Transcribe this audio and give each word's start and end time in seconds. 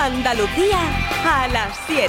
Andalucía 0.00 0.78
a 1.26 1.48
las 1.48 1.76
7. 1.86 2.08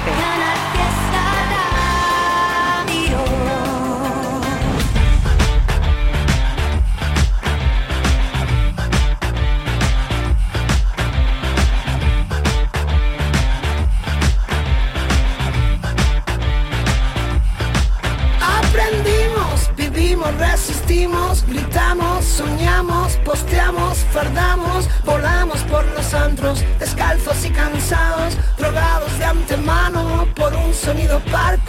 Aprendimos, 18.40 19.76
vivimos, 19.76 20.36
Resistimos, 20.36 21.44
gritamos, 21.46 22.24
soñamos, 22.24 23.18
posteamos, 23.26 23.98
fardamos 24.14 24.88
sonido 30.80 31.20
parco. 31.32 31.69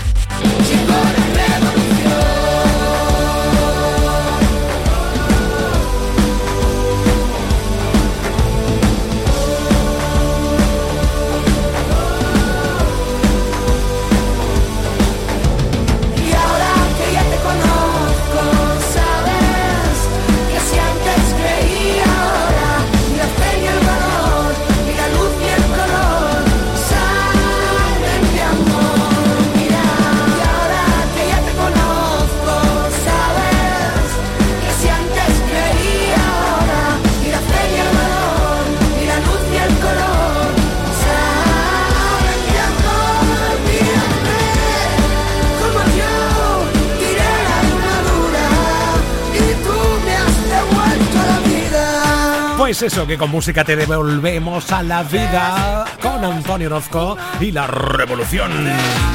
Pues 52.71 52.83
eso, 52.83 53.05
que 53.05 53.17
con 53.17 53.29
música 53.29 53.65
te 53.65 53.75
devolvemos 53.75 54.71
a 54.71 54.81
la 54.81 55.03
vida 55.03 55.83
con 56.01 56.23
Antonio 56.23 56.67
Orozco 56.67 57.17
y 57.41 57.51
la 57.51 57.67
revolución. 57.67 58.49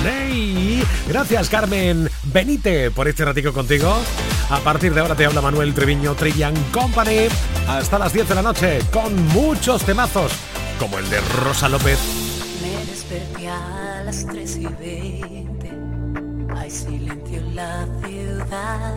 ¡Hey! 0.05 0.85
Gracias 1.09 1.49
Carmen 1.49 2.07
Benite 2.25 2.91
por 2.91 3.09
este 3.09 3.25
ratico 3.25 3.55
contigo. 3.55 3.97
A 4.51 4.59
partir 4.59 4.93
de 4.93 5.01
ahora 5.01 5.15
te 5.15 5.25
habla 5.25 5.41
Manuel 5.41 5.73
Treviño 5.73 6.15
Trillan 6.15 6.55
Company. 6.71 7.29
Hasta 7.67 7.99
las 7.99 8.13
10 8.13 8.29
de 8.29 8.35
la 8.35 8.43
noche 8.43 8.81
con 8.93 9.27
muchos 9.29 9.83
temazos, 9.85 10.33
como 10.79 10.99
el 10.99 11.09
de 11.09 11.19
Rosa 11.43 11.71
López. 11.71 11.99
Me 12.61 12.85
desperté 12.85 13.49
a 13.49 14.03
las 14.05 14.27
3 14.27 14.57
y 14.59 14.67
20. 14.67 15.73
Hay 16.59 16.71
silencio 16.71 17.39
en 17.39 17.57
la 17.57 17.87
ciudad 18.07 18.97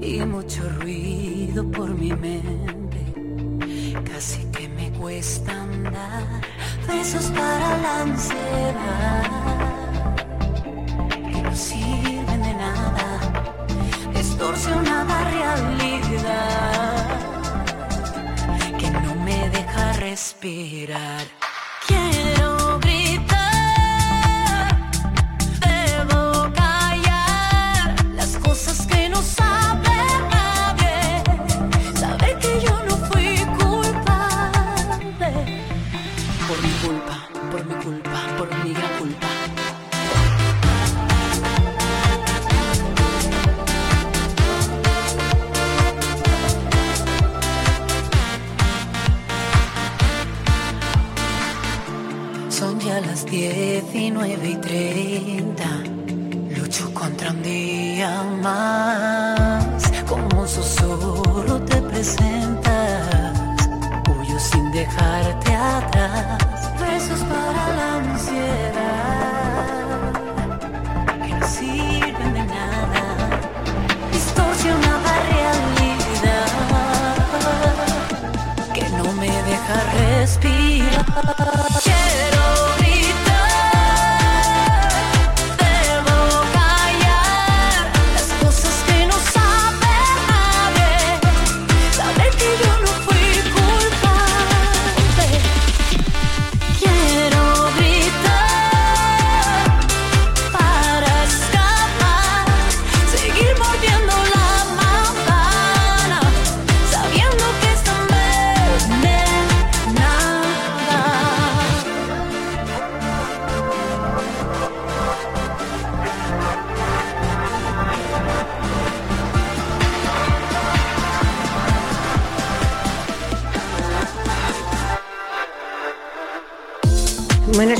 y 0.00 0.20
mucho 0.20 0.62
ruido 0.80 1.70
por 1.70 1.90
mi 1.90 2.12
mente 2.14 2.81
estándar, 5.22 6.40
besos 6.88 7.26
para 7.30 7.68
la 7.84 8.00
ansiedad, 8.00 9.22
que 11.30 11.42
no 11.42 11.54
sirven 11.54 12.42
de 12.42 12.54
nada, 12.54 13.08
distorsionada 14.16 15.14
realidad, 15.36 17.06
que 18.80 18.90
no 18.90 19.14
me 19.24 19.48
deja 19.50 19.92
respirar. 19.92 21.41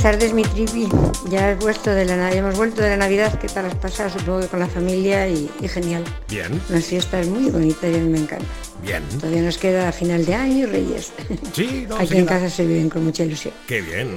Buenas 0.02 0.18
tardes, 0.18 0.34
mi 0.34 0.42
trivi. 0.42 0.88
Ya, 1.30 1.54
vuelto 1.54 1.94
de 1.94 2.04
la, 2.04 2.32
hemos 2.32 2.56
vuelto 2.56 2.82
de 2.82 2.88
la 2.88 2.96
Navidad. 2.96 3.38
¿Qué 3.38 3.46
tal 3.46 3.66
has 3.66 3.76
pasado? 3.76 4.10
Supongo 4.10 4.40
que 4.40 4.48
con 4.48 4.58
la 4.58 4.66
familia 4.66 5.28
y, 5.28 5.48
genial. 5.68 6.02
Bien. 6.28 6.60
Una 6.68 6.80
fiesta 6.80 7.20
es 7.20 7.28
muy 7.28 7.50
bonita 7.50 7.86
y 7.86 8.00
me 8.00 8.18
encanta. 8.18 8.44
Bien. 8.82 9.00
Todavía 9.20 9.42
nos 9.42 9.58
queda 9.58 9.92
final 9.92 10.26
de 10.26 10.34
año 10.34 10.58
y 10.58 10.66
Reyes. 10.66 11.12
Sí, 11.52 11.86
no, 11.88 11.98
Aquí 11.98 12.16
en 12.16 12.26
casa 12.26 12.50
se 12.50 12.66
viven 12.66 12.90
con 12.90 13.04
mucha 13.04 13.22
ilusión. 13.22 13.54
Qué 13.68 13.80
bien. 13.80 14.08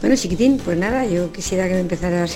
Bueno, 0.00 0.16
chiquitín, 0.16 0.56
pues 0.64 0.78
nada, 0.78 1.04
yo 1.04 1.30
quisiera 1.30 1.68
que 1.68 1.74
me 1.74 1.80
empezaras 1.80 2.34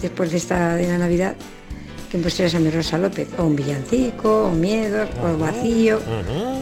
después 0.00 0.30
de 0.30 0.38
esta 0.38 0.74
de 0.74 0.88
la 0.88 0.96
Navidad 0.96 1.36
que 2.10 2.18
pusieras 2.18 2.54
a 2.54 2.58
mi 2.58 2.70
Rosa 2.70 2.98
López, 2.98 3.28
o 3.38 3.44
un 3.44 3.56
villancico, 3.56 4.46
o 4.46 4.50
miedo, 4.50 5.06
o 5.22 5.36
vacío, 5.36 6.00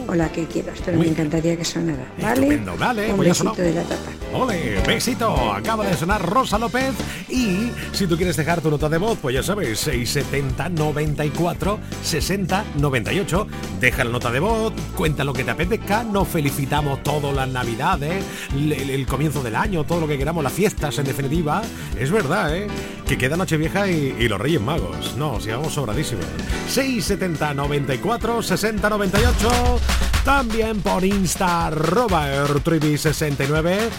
o 0.07 0.15
la 0.15 0.29
que 0.31 0.45
quieras, 0.45 0.79
pero 0.83 0.97
me 0.97 1.07
encantaría 1.07 1.55
que 1.55 1.65
sonara, 1.65 2.05
¿vale? 2.21 2.61
vale, 2.77 3.13
un 3.13 3.19
besito 3.19 3.53
de 3.53 3.73
la 3.73 3.83
tapa. 3.83 4.11
Ole, 4.33 4.81
besito, 4.85 5.53
acaba 5.53 5.85
de 5.85 5.95
sonar 5.95 6.21
Rosa 6.21 6.57
López 6.57 6.93
y 7.29 7.71
si 7.93 8.07
tú 8.07 8.17
quieres 8.17 8.35
dejar 8.35 8.61
tu 8.61 8.69
nota 8.69 8.89
de 8.89 8.97
voz, 8.97 9.17
pues 9.21 9.35
ya 9.35 9.41
sabes, 9.41 9.79
670 9.79 10.69
94 10.69 11.79
60 12.03 12.65
98, 12.75 13.47
deja 13.79 14.03
la 14.03 14.11
nota 14.11 14.31
de 14.31 14.39
voz, 14.39 14.73
cuenta 14.95 15.23
lo 15.23 15.31
que 15.31 15.45
te 15.45 15.51
apetezca, 15.51 16.03
nos 16.03 16.27
felicitamos 16.27 17.03
todas 17.03 17.33
las 17.33 17.47
navidades, 17.47 18.23
el, 18.53 19.07
comienzo 19.07 19.41
del 19.41 19.55
año, 19.55 19.85
todo 19.85 20.01
lo 20.01 20.07
que 20.07 20.17
queramos, 20.17 20.43
las 20.43 20.53
fiestas 20.53 20.97
en 20.99 21.05
definitiva, 21.05 21.61
es 21.97 22.11
verdad, 22.11 22.55
¿eh? 22.55 22.67
Que 23.07 23.17
queda 23.17 23.37
Nochevieja 23.37 23.89
y, 23.89 24.15
y 24.19 24.27
los 24.27 24.41
Reyes 24.41 24.59
Magos, 24.59 25.15
no, 25.15 25.36
sigamos 25.43 25.73
sobradísimos. 25.73 26.25
670 26.69 27.53
94 27.53 28.41
60 28.41 28.89
98. 28.89 29.79
También 30.23 30.81
por 30.81 31.05
Insta, 31.05 31.67
arroba 31.67 32.27
69 32.27 33.89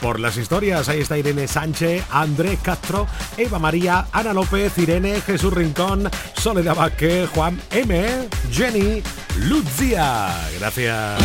por 0.00 0.20
las 0.20 0.36
historias. 0.36 0.88
Ahí 0.88 1.00
está 1.00 1.18
Irene 1.18 1.46
Sánchez, 1.48 2.04
Andrés 2.10 2.58
Castro, 2.62 3.06
Eva 3.36 3.58
María, 3.58 4.06
Ana 4.12 4.32
López, 4.32 4.76
Irene, 4.78 5.20
Jesús 5.20 5.52
Rincón, 5.52 6.10
Soledad 6.36 6.74
Vázquez, 6.74 7.28
Juan 7.30 7.60
M, 7.70 8.28
Jenny, 8.50 9.02
Lucia. 9.36 10.28
Gracias. 10.58 11.22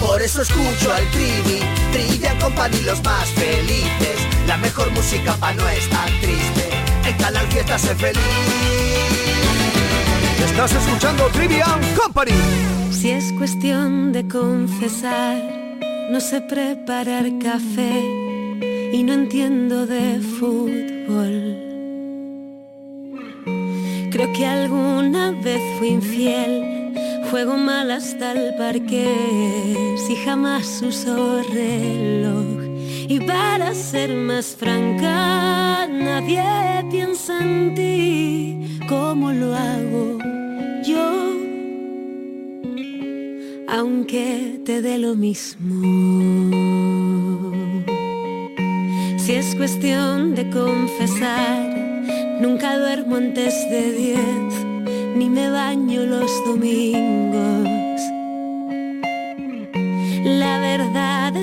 Por 0.00 0.20
eso 0.22 0.42
escucho 0.42 0.92
al 0.92 1.06
Trivi, 1.10 1.60
Trivia 1.92 2.38
Company 2.38 2.80
los 2.82 3.02
más 3.04 3.28
felices. 3.30 4.18
La 4.46 4.56
mejor 4.56 4.90
música 4.92 5.34
para 5.34 5.54
no 5.54 5.68
estar 5.68 6.08
triste. 6.20 6.79
Estás 10.44 10.72
escuchando 10.72 11.28
Company. 12.00 12.32
Si 12.92 13.10
es 13.10 13.32
cuestión 13.32 14.12
de 14.12 14.28
confesar, 14.28 15.42
no 16.10 16.20
sé 16.20 16.40
preparar 16.40 17.24
café 17.42 18.04
y 18.92 19.02
no 19.02 19.12
entiendo 19.14 19.86
de 19.86 20.20
fútbol. 20.38 21.56
Creo 24.12 24.32
que 24.32 24.46
alguna 24.46 25.32
vez 25.32 25.60
fui 25.78 25.88
infiel, 25.88 26.94
juego 27.30 27.56
mal 27.56 27.90
hasta 27.90 28.32
el 28.32 28.54
parque, 28.56 29.96
si 30.06 30.14
jamás 30.16 30.82
uso 30.82 31.42
reloj. 31.42 32.69
Y 33.10 33.18
para 33.18 33.74
ser 33.74 34.14
más 34.14 34.54
franca, 34.54 35.88
nadie 35.88 36.44
piensa 36.92 37.42
en 37.42 37.74
ti 37.74 38.78
como 38.88 39.32
lo 39.32 39.52
hago 39.52 40.16
yo, 40.84 41.10
aunque 43.68 44.60
te 44.64 44.80
dé 44.80 44.98
lo 44.98 45.16
mismo. 45.16 45.74
Si 49.16 49.32
es 49.32 49.56
cuestión 49.56 50.36
de 50.36 50.48
confesar, 50.50 51.68
nunca 52.40 52.78
duermo 52.78 53.16
antes 53.16 53.54
de 53.72 53.90
diez, 53.90 54.54
ni 55.16 55.28
me 55.28 55.50
baño 55.50 56.06
los 56.06 56.30
domingos. 56.46 57.79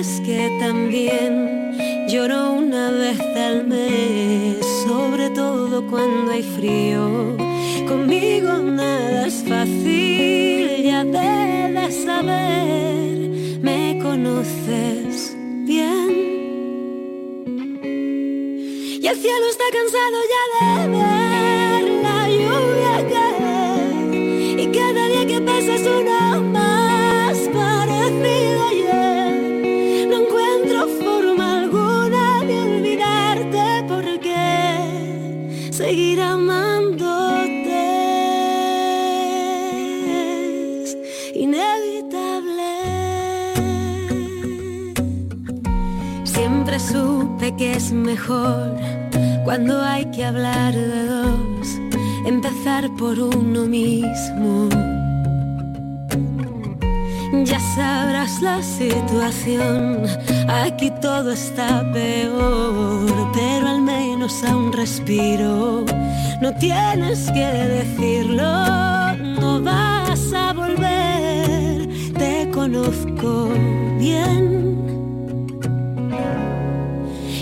Es 0.00 0.20
que 0.20 0.56
también 0.60 1.76
lloro 2.08 2.52
una 2.52 2.90
vez 2.90 3.20
al 3.36 3.66
mes, 3.66 4.58
sobre 4.86 5.30
todo 5.30 5.84
cuando 5.88 6.30
hay 6.32 6.42
frío 6.42 7.36
Conmigo 7.88 8.58
nada 8.58 9.26
es 9.26 9.42
fácil, 9.48 10.82
ya 10.82 11.04
debes 11.04 12.04
saber, 12.04 13.30
me 13.62 13.98
conoces 14.02 15.34
bien. 15.64 16.10
Y 19.02 19.06
el 19.06 19.16
cielo 19.16 19.46
está 19.50 19.64
cansado 19.78 20.18
ya 20.34 20.44
de 20.60 20.88
ver 20.98 21.84
la 22.02 22.28
lluvia 22.28 22.94
caer. 23.12 24.60
Y 24.60 24.66
cada 24.70 25.08
día 25.08 25.26
que 25.26 25.40
pasa 25.40 25.74
es 25.76 25.86
uno 25.86 26.17
que 47.56 47.72
es 47.72 47.92
mejor 47.92 48.74
cuando 49.44 49.80
hay 49.80 50.04
que 50.06 50.24
hablar 50.24 50.74
de 50.74 51.06
dos, 51.06 51.80
empezar 52.26 52.90
por 52.98 53.18
uno 53.18 53.64
mismo. 53.64 54.68
Ya 57.44 57.60
sabrás 57.74 58.42
la 58.42 58.62
situación, 58.62 60.02
aquí 60.48 60.90
todo 61.00 61.32
está 61.32 61.90
peor, 61.92 63.06
pero 63.32 63.68
al 63.68 63.82
menos 63.82 64.44
aún 64.44 64.72
respiro. 64.72 65.84
No 66.42 66.54
tienes 66.54 67.30
que 67.30 67.46
decirlo, 67.46 69.16
no 69.40 69.62
vas 69.62 70.32
a 70.34 70.52
volver, 70.52 71.88
te 72.14 72.50
conozco 72.50 73.48
bien 73.98 74.57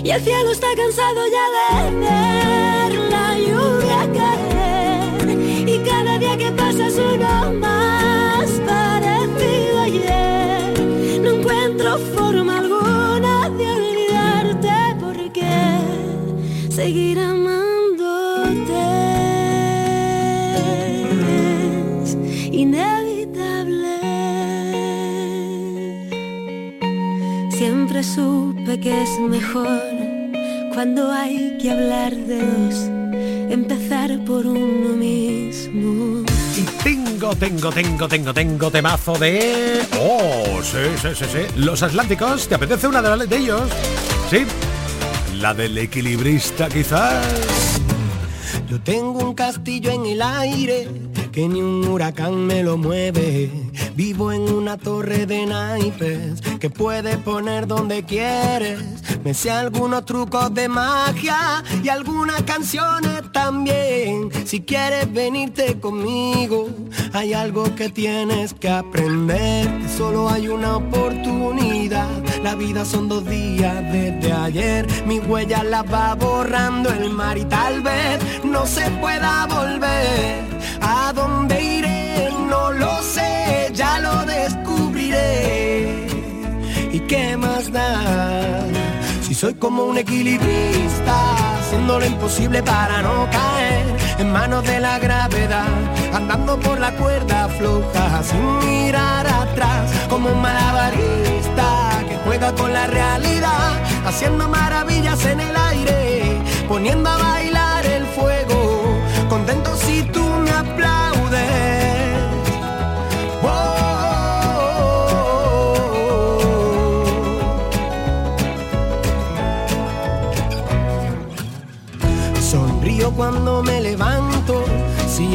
y 0.07 0.11
el 0.13 0.23
cielo 0.23 0.53
está 0.53 0.69
cansado 0.77 1.21
ya 1.37 1.47
de 1.57 1.97
ver 1.97 2.95
la 3.11 3.39
lluvia 3.39 4.13
caer. 4.15 5.69
Y 5.69 5.79
cada 5.81 6.17
día 6.19 6.37
que 6.39 6.53
pasa 6.53 6.87
es 6.87 6.97
más 7.59 8.49
parecido 8.71 9.81
ayer. 9.81 11.21
No 11.23 11.31
encuentro 11.31 11.99
forma 12.15 12.59
alguna 12.59 13.51
de 13.51 13.67
olvidarte 13.79 14.97
porque 15.01 15.51
seguir 16.71 17.19
que 28.87 29.03
es 29.03 29.19
mejor 29.19 29.83
cuando 30.73 31.11
hay 31.11 31.59
que 31.61 31.73
hablar 31.73 32.15
de 32.15 32.39
dos, 32.39 32.75
empezar 33.51 34.17
por 34.25 34.47
uno 34.47 34.91
mismo. 34.91 36.25
Y 36.57 36.63
tengo, 36.85 37.35
tengo, 37.35 37.73
tengo, 37.73 38.07
tengo, 38.07 38.33
tengo 38.33 38.71
temazo 38.71 39.19
de... 39.19 39.85
Oh, 40.01 40.63
sí, 40.63 40.79
sí, 41.03 41.09
sí, 41.17 41.25
sí. 41.25 41.39
Los 41.57 41.83
Atlánticos, 41.83 42.47
¿te 42.47 42.55
apetece 42.55 42.87
una 42.87 43.03
de, 43.03 43.27
de 43.27 43.37
ellos? 43.37 43.69
Sí. 44.31 44.45
La 45.41 45.53
del 45.53 45.77
equilibrista 45.79 46.69
quizás. 46.69 47.81
Yo 48.69 48.81
tengo 48.81 49.19
un 49.19 49.35
castillo 49.35 49.91
en 49.91 50.07
el 50.07 50.23
aire 50.23 50.87
que 51.33 51.49
ni 51.49 51.61
un 51.61 51.89
huracán 51.89 52.47
me 52.47 52.63
lo 52.63 52.77
mueve. 52.77 53.51
Vivo 53.97 54.31
en 54.31 54.43
una 54.43 54.77
torre 54.77 55.25
de 55.25 55.47
naipes 55.47 56.43
que 56.61 56.69
puedes 56.69 57.17
poner 57.17 57.67
donde 57.67 58.05
quieres. 58.05 58.79
Me 59.25 59.33
sé 59.33 59.51
algunos 59.51 60.05
trucos 60.05 60.53
de 60.53 60.69
magia 60.69 61.65
y 61.83 61.89
algunas 61.89 62.43
canciones 62.43 63.23
también. 63.33 64.31
Si 64.45 64.61
quieres 64.61 65.11
venirte 65.11 65.81
conmigo, 65.81 66.69
hay 67.15 67.33
algo 67.33 67.75
que 67.75 67.89
tienes 67.89 68.53
que 68.53 68.69
aprender. 68.69 69.67
solo 69.97 70.29
hay 70.29 70.49
una 70.49 70.77
oportunidad. 70.77 72.11
La 72.43 72.55
vida 72.55 72.85
son 72.85 73.09
dos 73.09 73.25
días 73.25 73.83
desde 73.91 74.31
ayer. 74.31 74.87
Mi 75.07 75.21
huella 75.21 75.65
la 75.65 75.83
va 75.83 76.15
borrando 76.15 76.91
el 76.91 77.09
mar 77.09 77.39
y 77.39 77.47
tal 77.47 77.81
vez 77.81 78.45
no 78.45 78.67
se 78.67 78.91
pueda 79.01 79.47
volver. 79.47 80.45
¿A 80.83 81.15
dónde 81.15 81.63
iré? 81.63 81.96
Ya 83.77 83.99
lo 83.99 84.25
descubriré. 84.25 86.07
¿Y 86.93 87.01
qué 87.01 87.37
más 87.37 87.71
da? 87.71 88.65
Si 89.23 89.35
soy 89.35 89.55
como 89.55 89.85
un 89.85 89.99
equilibrista, 89.99 91.59
haciendo 91.59 91.99
lo 91.99 92.07
imposible 92.07 92.63
para 92.63 93.03
no 93.03 93.29
caer 93.31 93.85
en 94.19 94.33
manos 94.33 94.65
de 94.65 94.81
la 94.81 94.99
gravedad, 94.99 95.69
andando 96.15 96.59
por 96.59 96.81
la 96.81 96.93
cuerda 96.93 97.49
floja 97.59 98.23
sin 98.23 98.59
mirar 98.67 99.27
atrás, 99.27 99.91
como 100.09 100.31
un 100.31 100.41
malabarista 100.41 102.03
que 102.09 102.17
juega 102.25 102.55
con 102.55 102.73
la 102.73 102.87
realidad, 102.87 103.83
haciendo 104.07 104.49
maravillas 104.49 105.23
en 105.27 105.41
el 105.41 105.57
aire, 105.57 106.41
poniendo 106.67 107.11
a 107.11 107.19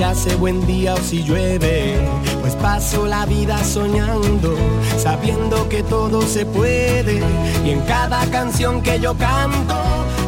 si 0.02 0.06
hace 0.06 0.36
buen 0.38 0.66
día 0.66 0.96
o 0.96 0.98
si 0.98 1.24
llueve, 1.24 2.00
pues 2.42 2.56
paso 2.56 3.06
la 3.06 3.24
vida 3.28 3.64
soñando, 3.64 4.56
sabiendo 4.98 5.70
que 5.70 5.84
todo 5.84 6.24
se 6.24 6.44
puede. 6.44 7.22
Y 7.64 7.70
en 7.70 7.82
cada 7.82 8.26
canción 8.32 8.82
que 8.82 9.00
yo 9.00 9.16
canto, 9.16 9.76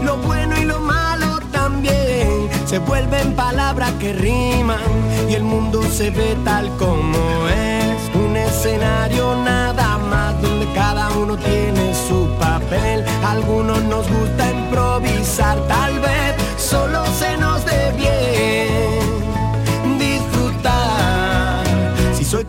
lo 0.04 0.18
bueno 0.18 0.56
y 0.62 0.66
lo 0.66 0.80
malo 0.80 1.40
también, 1.52 2.50
se 2.68 2.78
vuelven 2.78 3.34
palabras 3.34 3.92
que 3.94 4.14
riman 4.14 4.78
y 5.28 5.34
el 5.34 5.44
mundo 5.44 5.82
se 5.92 6.12
ve 6.12 6.38
tal 6.46 6.70
como 6.78 7.48
es. 7.48 7.98
Un 8.14 8.38
escenario 8.38 9.36
nada 9.44 9.98
más 9.98 10.40
donde 10.40 10.72
cada 10.74 11.10
uno 11.18 11.36
tiene 11.36 11.96
su 12.08 12.30
papel. 12.40 13.04
algunos 13.26 13.82
nos 13.86 14.08
gusta 14.08 14.52
improvisar, 14.52 15.58
tal 15.68 16.00
vez 16.00 16.36
solo 16.58 17.04
se 17.18 17.38
nos 17.38 17.53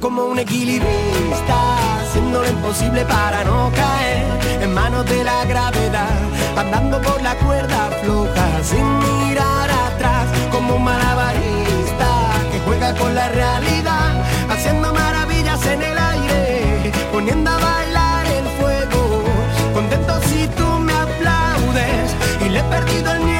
como 0.04 0.26
un 0.26 0.38
equilibrista, 0.38 2.02
haciendo 2.02 2.42
lo 2.42 2.48
imposible 2.50 3.06
para 3.06 3.42
no 3.42 3.72
caer 3.74 4.26
en 4.60 4.74
manos 4.74 5.06
de 5.06 5.24
la 5.24 5.46
gravedad, 5.46 6.18
andando 6.58 7.00
por 7.00 7.22
la 7.22 7.34
cuerda 7.36 7.88
floja 8.02 8.62
sin 8.62 8.86
mirar 8.98 9.70
atrás, 9.70 10.26
como 10.52 10.76
un 10.76 10.84
malabarista 10.84 12.08
que 12.52 12.60
juega 12.66 12.94
con 12.96 13.14
la 13.14 13.30
realidad, 13.30 14.22
haciendo 14.50 14.92
maravillas 14.92 15.64
en 15.68 15.82
el 15.82 15.96
aire, 15.96 16.92
poniendo 17.10 17.50
a 17.50 17.56
bailar 17.56 18.26
el 18.26 18.46
fuego, 18.60 19.24
contento 19.72 20.20
si 20.28 20.46
tú 20.48 20.68
me 20.80 20.92
aplaudes 20.92 22.14
y 22.44 22.50
le 22.50 22.58
he 22.58 22.64
perdido 22.64 23.10
el 23.10 23.20
miedo 23.20 23.33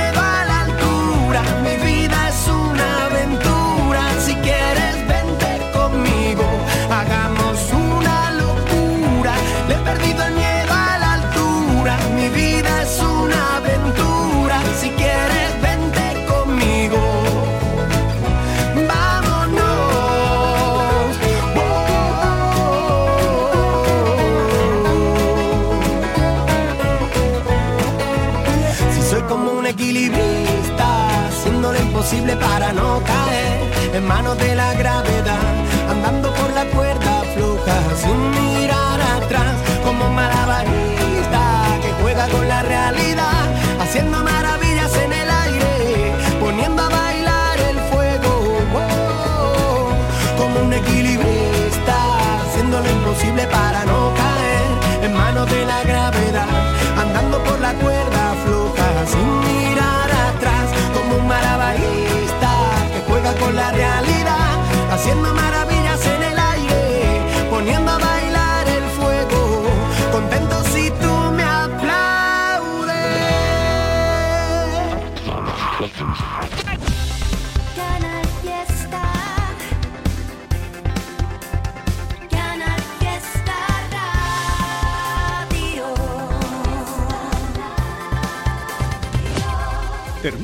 para 32.37 32.70
no 32.75 33.02
caer 33.02 33.94
en 33.94 34.06
manos 34.06 34.37
de 34.37 34.54
la 34.54 34.75
gravedad, 34.75 35.03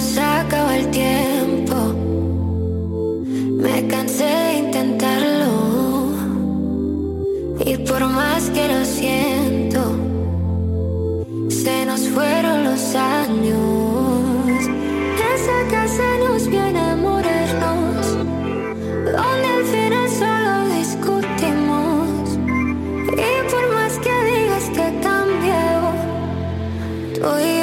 Se 0.00 0.20
acaba 0.20 0.76
el 0.76 0.90
tiempo. 0.90 1.74
Me 3.62 3.86
cansé 3.88 4.24
de 4.24 4.54
intentarlo. 4.58 6.12
Y 7.64 7.76
por 7.78 8.06
más 8.06 8.48
que 8.50 8.68
lo 8.68 8.84
siento, 8.84 9.80
se 11.48 11.84
nos 11.84 12.08
fueron 12.10 12.62
los 12.62 12.94
años. 12.94 14.68
Esa 15.34 15.68
casa 15.68 16.18
nos 16.26 16.46
viene 16.48 16.78
a 16.78 16.94
morirnos. 16.94 18.06
Donde 19.04 19.48
al 19.58 19.64
final 19.64 20.08
solo 20.22 20.52
discutimos. 20.76 22.38
Y 23.26 23.50
por 23.50 23.64
más 23.74 23.98
que 23.98 24.14
digas 24.30 24.64
que 24.70 24.86
cambió, 25.02 25.70
tú 27.14 27.30
y 27.40 27.57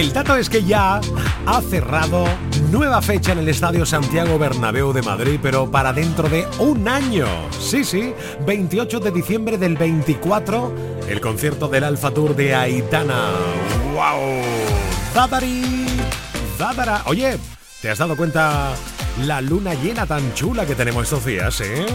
es 0.00 0.48
que 0.48 0.62
ya 0.62 1.00
ha 1.46 1.60
cerrado 1.60 2.24
nueva 2.70 3.02
fecha 3.02 3.32
en 3.32 3.38
el 3.38 3.48
Estadio 3.48 3.84
Santiago 3.84 4.38
Bernabéu 4.38 4.92
de 4.92 5.02
Madrid, 5.02 5.40
pero 5.42 5.68
para 5.68 5.92
dentro 5.92 6.28
de 6.28 6.46
un 6.60 6.86
año. 6.86 7.26
Sí, 7.58 7.82
sí, 7.82 8.14
28 8.46 9.00
de 9.00 9.10
diciembre 9.10 9.58
del 9.58 9.76
24, 9.76 10.72
el 11.08 11.20
concierto 11.20 11.66
del 11.66 11.82
Alfa 11.82 12.12
Tour 12.12 12.36
de 12.36 12.54
Aitana. 12.54 13.32
¡Wow! 13.92 14.40
¡Zadari! 15.12 15.86
¡Zadara! 16.56 17.02
Oye, 17.06 17.36
¿te 17.82 17.90
has 17.90 17.98
dado 17.98 18.16
cuenta 18.16 18.74
la 19.26 19.40
luna 19.40 19.74
llena 19.74 20.06
tan 20.06 20.32
chula 20.34 20.64
que 20.64 20.76
tenemos 20.76 21.04
estos 21.04 21.24
días, 21.24 21.60
eh? 21.60 21.86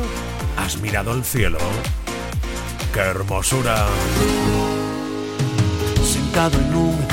¿Has 0.58 0.76
mirado 0.82 1.14
el 1.14 1.24
cielo? 1.24 1.60
¡Qué 2.94 3.00
hermosura! 3.00 3.86
Sentado 6.04 6.60
en 6.60 6.76
un 6.76 7.13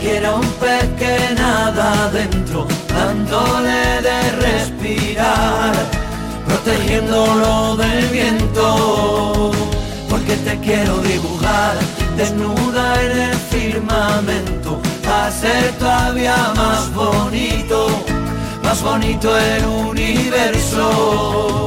Quiero 0.00 0.36
un 0.36 0.46
pez 0.60 0.86
que 0.96 1.34
nada 1.34 2.04
adentro, 2.04 2.66
dándole 2.88 4.00
de 4.00 4.30
respirar, 4.46 5.74
protegiéndolo 6.46 7.76
del 7.76 8.06
viento. 8.06 9.50
Porque 10.08 10.36
te 10.36 10.58
quiero 10.60 10.98
dibujar 10.98 11.76
desnuda 12.16 13.02
en 13.02 13.18
el 13.28 13.36
firmamento, 13.36 14.80
a 15.10 15.30
ser 15.30 15.72
todavía 15.78 16.52
más 16.54 16.94
bonito, 16.94 17.88
más 18.62 18.80
bonito 18.82 19.36
el 19.36 19.64
universo. 19.64 21.66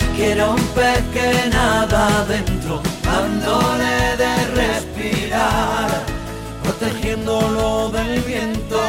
quiero 0.15 0.51
un 0.51 0.63
pez 0.75 1.01
que 1.13 1.49
nada 1.49 2.21
adentro, 2.21 2.81
dándole 3.03 4.17
de 4.17 4.33
respirar 4.55 5.89
protegiéndolo 6.63 7.89
del 7.89 8.21
viento, 8.21 8.81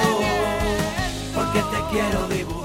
porque 1.35 1.61
te 1.61 1.79
quiero 1.91 2.29
dibujar. 2.29 2.62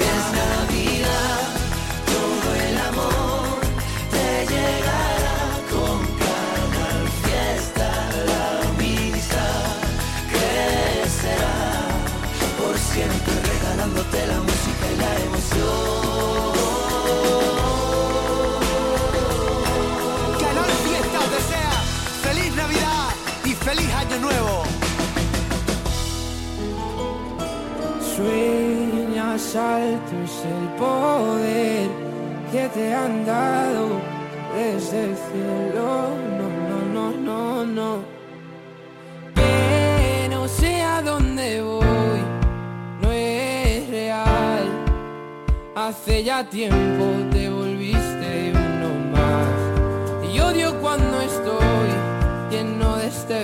Cierto 30.08 30.24
es 30.24 30.46
el 30.46 30.68
poder 30.78 31.90
que 32.52 32.70
te 32.70 32.94
han 32.94 33.26
dado 33.26 34.00
desde 34.56 35.04
el 35.06 35.16
cielo. 35.16 36.10
No, 36.38 36.48
no, 36.70 36.80
no, 36.94 37.12
no, 37.18 37.66
no. 37.66 38.00
Que 39.36 40.28
no 40.30 40.48
sé 40.48 40.82
a 40.82 41.02
dónde 41.02 41.62
voy, 41.62 42.22
no 43.02 43.12
es 43.12 43.90
real. 43.90 44.68
Hace 45.76 46.24
ya 46.24 46.44
tiempo 46.50 47.06
te 47.32 47.50
volviste 47.50 48.54
uno 48.54 48.90
más. 49.12 50.34
Y 50.34 50.40
odio 50.40 50.80
cuando 50.80 51.22
estoy 51.22 51.90
lleno 52.50 52.98
de 52.98 53.08
este 53.08 53.44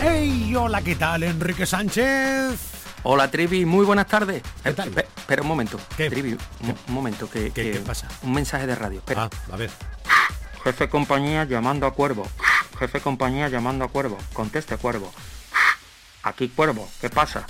¡Hey! 0.00 0.54
Hola, 0.56 0.82
¿qué 0.82 0.94
tal, 0.94 1.22
Enrique 1.22 1.66
Sánchez? 1.66 2.58
Hola 3.02 3.30
Trivi, 3.30 3.64
muy 3.64 3.84
buenas 3.84 4.06
tardes. 4.06 4.42
¿Qué 4.62 4.72
tal? 4.72 4.88
Espera 4.96 5.42
un 5.42 5.48
momento. 5.48 5.78
¿Qué? 5.96 6.10
Trivi, 6.10 6.32
un, 6.60 6.74
un 6.88 6.94
momento, 6.94 7.28
que, 7.30 7.50
¿Qué- 7.52 7.62
que- 7.64 7.72
qué 7.72 7.78
pasa? 7.80 8.08
Un 8.22 8.32
mensaje 8.32 8.66
de 8.66 8.74
radio. 8.74 8.98
Espera. 8.98 9.24
Ah, 9.24 9.52
a 9.52 9.56
ver. 9.56 9.70
Jefe 10.64 10.88
compañía 10.88 11.44
llamando 11.44 11.86
a 11.86 11.92
Cuervo. 11.94 12.26
Jefe 12.78 13.00
compañía 13.00 13.48
llamando 13.48 13.84
a 13.84 13.88
Cuervo. 13.88 14.18
Conteste 14.32 14.76
Cuervo. 14.76 15.12
Aquí 16.22 16.48
Cuervo, 16.48 16.88
¿qué 17.00 17.08
pasa? 17.10 17.46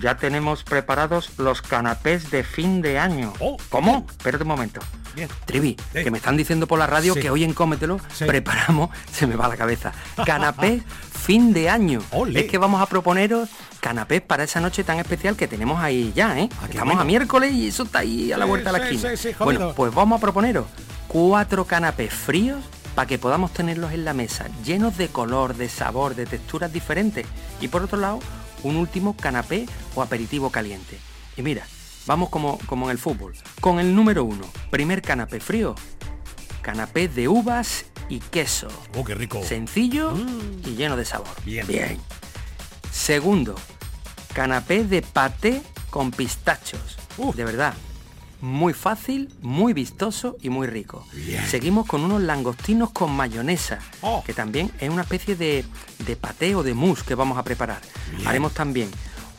Ya 0.00 0.16
tenemos 0.16 0.64
preparados 0.64 1.30
los 1.38 1.60
canapés 1.62 2.30
de 2.30 2.42
fin 2.44 2.80
de 2.82 2.98
año. 2.98 3.32
Oh, 3.40 3.56
¿Cómo? 3.68 4.06
Espérate 4.10 4.42
un 4.44 4.48
momento. 4.48 4.80
Bien. 5.14 5.28
Trivi, 5.44 5.74
que 5.92 6.10
me 6.10 6.16
están 6.18 6.38
diciendo 6.38 6.66
por 6.66 6.78
la 6.78 6.86
radio 6.86 7.12
Sí. 7.12 7.20
que 7.20 7.28
hoy 7.30 7.44
en 7.44 7.52
Cómetelo 7.52 7.98
Sí. 8.14 8.24
preparamos, 8.24 8.88
se 9.12 9.26
me 9.26 9.36
va 9.36 9.46
la 9.48 9.56
cabeza, 9.58 9.92
canapés 10.24 10.82
fin 11.22 11.52
de 11.52 11.68
año. 11.68 12.00
Es 12.34 12.44
que 12.50 12.56
vamos 12.58 12.80
a 12.80 12.86
proponeros 12.86 13.50
canapés 13.80 14.22
para 14.22 14.44
esa 14.44 14.60
noche 14.60 14.82
tan 14.84 14.98
especial 14.98 15.36
que 15.36 15.46
tenemos 15.46 15.80
ahí 15.82 16.12
ya, 16.16 16.38
¿eh? 16.38 16.48
Ah, 16.62 16.66
Estamos 16.68 16.86
bueno. 16.94 17.00
a 17.02 17.04
miércoles 17.04 17.52
y 17.52 17.68
eso 17.68 17.82
está 17.82 17.98
ahí 17.98 18.32
a 18.32 18.38
la 18.38 18.46
vuelta 18.46 18.72
de 18.72 18.78
la 18.78 18.88
esquina. 18.88 19.34
bueno, 19.44 19.72
pues 19.74 19.92
vamos 19.94 20.16
a 20.16 20.20
proponeros 20.20 20.64
cuatro 21.08 21.66
canapés 21.66 22.12
fríos 22.14 22.60
para 22.94 23.06
que 23.06 23.18
podamos 23.18 23.52
tenerlos 23.52 23.92
en 23.92 24.04
la 24.06 24.14
mesa, 24.14 24.46
llenos 24.64 24.96
de 24.96 25.08
color, 25.08 25.54
de 25.56 25.68
sabor, 25.68 26.14
de 26.14 26.24
texturas 26.26 26.72
diferentes. 26.72 27.26
Y 27.60 27.68
por 27.68 27.82
otro 27.82 27.98
lado, 27.98 28.18
un 28.62 28.76
último 28.76 29.16
canapé 29.16 29.66
o 29.94 30.02
aperitivo 30.02 30.50
caliente. 30.50 30.98
Y 31.36 31.42
mira, 31.42 31.66
vamos 32.06 32.28
como, 32.28 32.58
como 32.66 32.86
en 32.86 32.92
el 32.92 32.98
fútbol. 32.98 33.34
Con 33.60 33.78
el 33.78 33.94
número 33.94 34.24
uno, 34.24 34.44
primer 34.70 35.02
canapé 35.02 35.40
frío, 35.40 35.74
canapé 36.62 37.08
de 37.08 37.28
uvas 37.28 37.86
y 38.08 38.20
queso. 38.20 38.68
Oh, 38.96 39.04
qué 39.04 39.14
rico. 39.14 39.42
Sencillo 39.42 40.14
y 40.64 40.74
lleno 40.74 40.96
de 40.96 41.04
sabor. 41.04 41.28
Bien. 41.44 41.66
Bien. 41.66 41.98
Segundo, 42.90 43.54
canapé 44.34 44.84
de 44.84 45.02
paté 45.02 45.62
con 45.90 46.10
pistachos. 46.10 46.98
Uf. 47.18 47.36
De 47.36 47.44
verdad, 47.44 47.74
muy 48.42 48.74
fácil, 48.74 49.28
muy 49.40 49.72
vistoso 49.72 50.36
y 50.42 50.50
muy 50.50 50.66
rico. 50.66 51.06
Bien. 51.14 51.46
Seguimos 51.46 51.86
con 51.86 52.02
unos 52.02 52.20
langostinos 52.22 52.90
con 52.90 53.12
mayonesa, 53.12 53.78
Oh. 54.02 54.22
que 54.26 54.34
también 54.34 54.70
es 54.80 54.90
una 54.90 55.02
especie 55.02 55.36
de, 55.36 55.64
de 56.06 56.16
paté 56.16 56.54
o 56.54 56.62
de 56.62 56.74
mousse 56.74 57.04
que 57.04 57.14
vamos 57.14 57.38
a 57.38 57.44
preparar. 57.44 57.80
Bien. 58.16 58.26
Haremos 58.26 58.52
también 58.52 58.90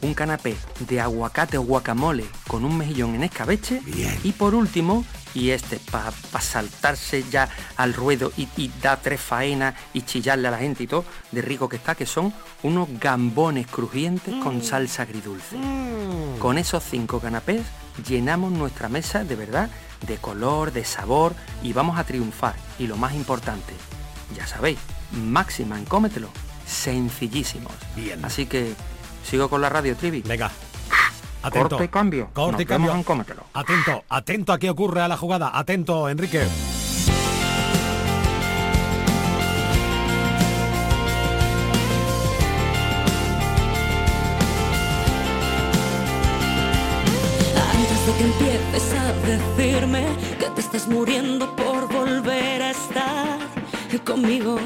un 0.02 0.14
canapé 0.14 0.56
de 0.88 1.00
aguacate 1.02 1.58
o 1.58 1.62
guacamole 1.64 2.26
con 2.48 2.66
un 2.66 2.78
mejillón 2.78 3.14
en 3.16 3.24
escabeche. 3.24 3.82
Bien. 3.86 4.18
Y 4.24 4.32
por 4.32 4.56
último, 4.56 5.06
y 5.34 5.50
este 5.50 5.80
para 5.92 6.12
saltarse 6.42 7.24
ya 7.30 7.50
al 7.78 7.94
ruedo 7.94 8.32
y, 8.38 8.48
y 8.58 8.72
dar 8.82 9.00
tres 9.02 9.20
faenas 9.20 9.76
y 9.94 10.02
chillarle 10.04 10.48
a 10.48 10.52
la 10.52 10.58
gente 10.60 10.84
y 10.84 10.88
todo, 10.88 11.04
de 11.32 11.42
rico 11.42 11.68
que 11.68 11.76
está, 11.78 11.96
que 11.96 12.06
son 12.06 12.34
unos 12.64 12.88
gambones 13.00 13.68
crujientes 13.68 14.34
con 14.44 14.64
salsa 14.64 15.04
agridulce. 15.04 15.58
Con 16.40 16.58
esos 16.58 16.84
cinco 16.84 17.20
canapés 17.20 17.62
llenamos 18.08 18.52
nuestra 18.52 18.90
mesa 18.90 19.24
de 19.24 19.36
verdad 19.36 19.70
de 20.08 20.18
color, 20.18 20.72
de 20.72 20.86
sabor 20.86 21.34
y 21.62 21.74
vamos 21.74 21.98
a 21.98 22.04
triunfar. 22.04 22.56
Y 22.80 22.88
lo 22.88 22.98
más 22.98 23.14
importante, 23.14 23.74
ya 24.36 24.48
sabéis, 24.48 24.80
máxima 25.12 25.78
en 25.78 25.86
cómetelo, 25.86 26.30
sencillísimos. 26.66 27.74
Bien. 27.96 28.24
Así 28.26 28.46
que 28.46 28.74
sigo 29.24 29.50
con 29.50 29.62
la 29.62 29.70
radio 29.70 29.96
Trivi. 29.96 30.22
Venga. 30.22 30.52
Atento. 31.42 31.70
Corte 31.70 31.86
y 31.86 31.88
cambio. 31.90 32.30
Corte 32.34 32.52
Nos 32.54 32.62
y 32.62 32.66
cambio. 32.66 32.88
vemos 32.92 33.00
en 33.00 33.04
Cómetelo. 33.04 33.44
Atento, 33.54 34.04
atento 34.08 34.54
a 34.54 34.60
qué 34.60 34.70
ocurre 34.70 35.02
a 35.02 35.10
la 35.10 35.18
jugada. 35.18 35.52
Atento, 35.54 36.08
Enrique. 36.08 36.48
Que 48.18 48.24
empieces 48.24 48.94
a 48.94 49.14
decirme 49.28 50.06
que 50.40 50.50
te 50.50 50.62
estás 50.62 50.88
muriendo 50.88 51.56
por 51.56 51.92
volver 51.92 52.62
a 52.62 52.72
estar 52.72 53.40
conmigo. 54.00 54.60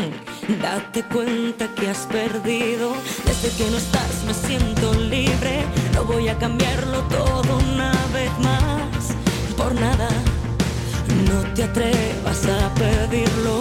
Date 0.62 1.04
cuenta 1.04 1.68
que 1.74 1.88
has 1.88 2.06
perdido. 2.06 2.92
Desde 3.24 3.56
que 3.56 3.70
no 3.70 3.76
estás 3.76 4.24
me 4.26 4.34
siento 4.34 4.94
libre. 4.94 5.64
No 5.94 6.04
voy 6.04 6.28
a 6.28 6.38
cambiarlo 6.38 7.00
todo 7.04 7.58
una 7.72 7.92
vez 8.12 8.32
más. 8.38 9.14
Por 9.56 9.74
nada, 9.74 10.08
no 11.28 11.40
te 11.54 11.64
atrevas 11.64 12.46
a 12.46 12.74
pedirlo. 12.74 13.58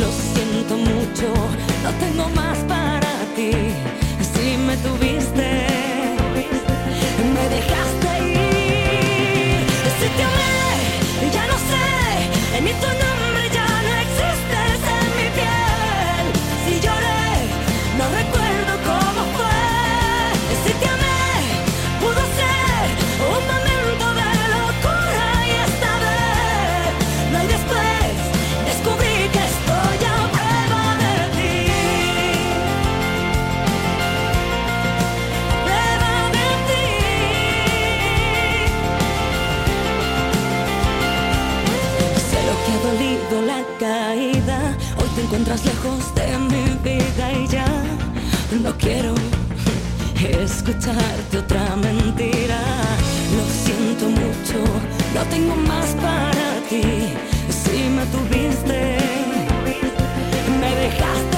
Lo 0.00 0.10
siento 0.34 0.76
mucho, 0.76 1.28
no 1.84 1.90
tengo 2.00 2.28
más 2.30 2.58
para 2.68 3.12
ti. 3.36 3.52
Si 4.32 4.56
me 4.56 4.76
tuviste, 4.78 5.66
me 7.34 7.48
dejaste. 7.54 8.05
you 10.18 10.55
lejos 45.64 46.14
de 46.14 46.38
mi 46.38 46.64
vida 46.82 47.32
y 47.32 47.46
ya 47.46 47.66
no 48.62 48.76
quiero 48.76 49.14
escucharte 50.20 51.38
otra 51.38 51.76
mentira. 51.76 52.60
Lo 53.34 53.44
siento 53.64 54.10
mucho, 54.10 54.58
no 55.14 55.22
tengo 55.30 55.56
más 55.56 55.90
para 55.94 56.60
ti. 56.68 56.82
Si 57.48 57.88
me 57.96 58.04
tuviste, 58.06 58.98
me 60.60 60.74
dejaste 60.76 61.35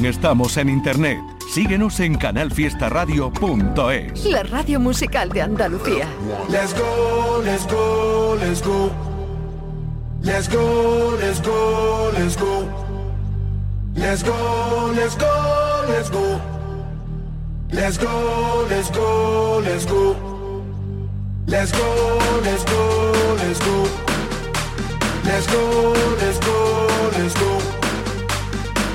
También 0.00 0.14
estamos 0.14 0.56
en 0.56 0.70
internet. 0.70 1.18
Síguenos 1.52 2.00
en 2.00 2.16
canalfiestaradio.es. 2.16 4.24
La 4.24 4.42
radio 4.44 4.80
musical 4.80 5.28
de 5.28 5.42
Andalucía. 5.42 6.08
Let's 6.48 6.72
go, 6.72 7.42
let's 7.44 7.66
go, 7.66 8.34
let's 8.40 8.62
go. 8.62 8.90
Let's 10.22 10.48
go, 10.48 11.18
let's 11.20 11.42
go, 11.42 12.10
let's 12.14 12.34
go. 12.38 12.66
Let's 13.94 14.24
go, 14.24 14.90
let's 14.96 15.18
go, 15.18 15.84
let's 15.86 16.08
go. 16.08 16.40
Let's 17.70 17.98
go, 17.98 18.66
let's 18.70 18.90
go, 18.90 19.60
let's 19.62 19.84
go. 19.84 20.16
Let's 21.46 21.72
go, 21.72 22.18
let's 22.42 22.64
go, 22.64 23.12
let's 23.36 23.60
go. 23.60 23.86
Let's 25.24 25.46
go, 25.46 25.92
let's 26.22 26.38
go, 26.38 26.88
let's 27.18 27.34
go. 27.34 27.79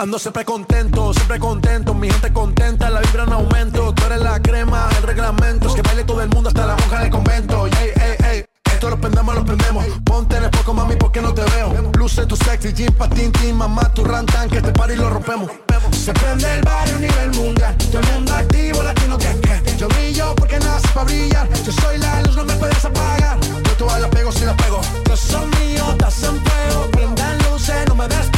Ando 0.00 0.16
siempre 0.16 0.44
contento, 0.44 1.12
siempre 1.12 1.40
contento, 1.40 1.92
mi 1.92 2.08
gente 2.08 2.32
contenta, 2.32 2.88
la 2.88 3.00
vibra 3.00 3.24
en 3.24 3.32
aumento, 3.32 3.92
tú 3.92 4.04
eres 4.06 4.20
la 4.20 4.40
crema, 4.40 4.88
el 4.96 5.02
reglamento, 5.02 5.66
es 5.66 5.74
que 5.74 5.82
baile 5.82 6.04
todo 6.04 6.22
el 6.22 6.28
mundo 6.28 6.50
hasta 6.50 6.66
la 6.66 6.76
monja 6.76 7.00
del 7.00 7.10
convento, 7.10 7.66
ey, 7.66 7.90
ey, 7.96 8.16
ey, 8.30 8.44
esto 8.72 8.90
lo 8.90 9.00
prendemos, 9.00 9.34
lo 9.34 9.44
prendemos, 9.44 9.84
ponte 10.04 10.36
en 10.36 10.44
el 10.44 10.50
poco 10.50 10.72
mami 10.72 10.94
porque 10.94 11.20
no 11.20 11.34
te 11.34 11.42
veo, 11.42 11.74
luce 11.98 12.26
tu 12.26 12.36
sexy, 12.36 12.72
jean 12.72 12.94
team, 13.32 13.56
mamá, 13.56 13.92
tu 13.92 14.04
rantan, 14.04 14.48
que 14.48 14.58
este 14.58 14.70
party 14.70 14.94
lo 14.94 15.10
rompemos, 15.10 15.50
se 15.90 16.12
prende 16.12 16.54
el 16.54 16.62
barrio 16.62 16.94
a 16.94 16.98
nivel 17.00 17.30
mundial, 17.34 17.76
todo 17.90 18.00
el 18.00 18.12
mundo 18.12 18.34
activo, 18.34 18.82
latino 18.84 19.18
que 19.18 19.40
que, 19.40 19.76
yo 19.78 19.88
brillo 19.88 20.32
porque 20.36 20.60
nace 20.60 20.86
para 20.94 21.06
brillar, 21.06 21.48
yo 21.64 21.72
soy 21.72 21.98
la 21.98 22.22
luz, 22.22 22.36
no 22.36 22.44
me 22.44 22.54
puedes 22.54 22.84
apagar, 22.84 23.36
yo 23.40 23.72
todas 23.76 24.00
la 24.00 24.08
pego 24.08 24.30
si 24.30 24.44
la 24.44 24.56
pego, 24.56 24.80
todos 25.02 25.18
son 25.18 25.50
míos, 25.58 25.92
das 25.98 26.22
en 26.22 26.40
fuego, 26.40 26.88
prendan 26.92 27.36
luces, 27.50 27.84
no 27.88 27.96
me 27.96 28.06
despego, 28.06 28.37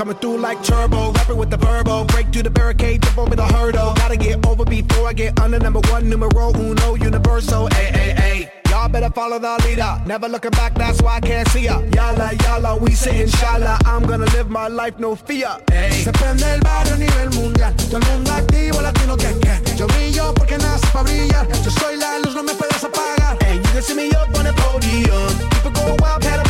Coming 0.00 0.16
through 0.16 0.38
like 0.38 0.64
turbo, 0.64 1.12
rapping 1.12 1.36
with 1.36 1.50
the 1.50 1.58
verbo. 1.58 2.04
Break 2.04 2.32
through 2.32 2.44
the 2.44 2.50
barricade, 2.50 3.02
jump 3.02 3.18
over 3.18 3.36
the 3.36 3.44
hurdle. 3.44 3.92
Gotta 3.96 4.16
get 4.16 4.46
over 4.46 4.64
before 4.64 5.06
I 5.06 5.12
get 5.12 5.38
under 5.38 5.58
number 5.58 5.80
one, 5.92 6.08
numero 6.08 6.54
uno, 6.54 6.94
universal. 6.94 7.68
Ay, 7.72 7.90
ay, 7.92 8.12
ay. 8.16 8.52
Y'all 8.70 8.88
better 8.88 9.10
follow 9.10 9.38
the 9.38 9.52
leader. 9.66 10.00
Never 10.06 10.26
looking 10.26 10.52
back, 10.52 10.74
that's 10.74 11.02
why 11.02 11.16
I 11.16 11.20
can't 11.20 11.46
see 11.48 11.64
ya. 11.64 11.82
Yala, 11.96 12.30
yala, 12.44 12.80
we 12.80 12.92
say 12.92 13.20
inshallah. 13.20 13.76
I'm 13.84 14.06
gonna 14.06 14.24
live 14.36 14.48
my 14.48 14.68
life, 14.68 14.98
no 14.98 15.14
fear. 15.14 15.52
Ey. 15.70 15.90
Se 16.04 16.12
prende 16.12 16.50
el 16.54 16.60
barrio 16.60 16.94
a 16.94 16.96
nivel 16.96 17.30
mundial. 17.34 17.74
Todo 17.76 17.98
el 17.98 18.04
mundo 18.10 18.32
activo, 18.32 18.80
latino 18.80 19.18
que 19.18 19.30
que. 19.38 19.76
Yo 19.76 19.86
brillo 19.86 20.32
porque 20.32 20.56
nace 20.56 20.86
para 20.94 21.04
brillar. 21.04 21.46
Yo 21.62 21.70
soy 21.70 21.98
la 21.98 22.18
luz, 22.20 22.34
no 22.34 22.42
me 22.42 22.54
puedes 22.54 22.82
apagar. 22.82 23.36
Hey, 23.42 23.56
you 23.56 23.70
can 23.74 23.82
see 23.82 23.94
me 23.94 24.08
up 24.12 24.34
on 24.34 24.44
the 24.44 24.52
podium. 24.54 25.28
People 25.50 25.72
go 25.72 25.96
wild, 26.00 26.22
pandemonium. 26.22 26.49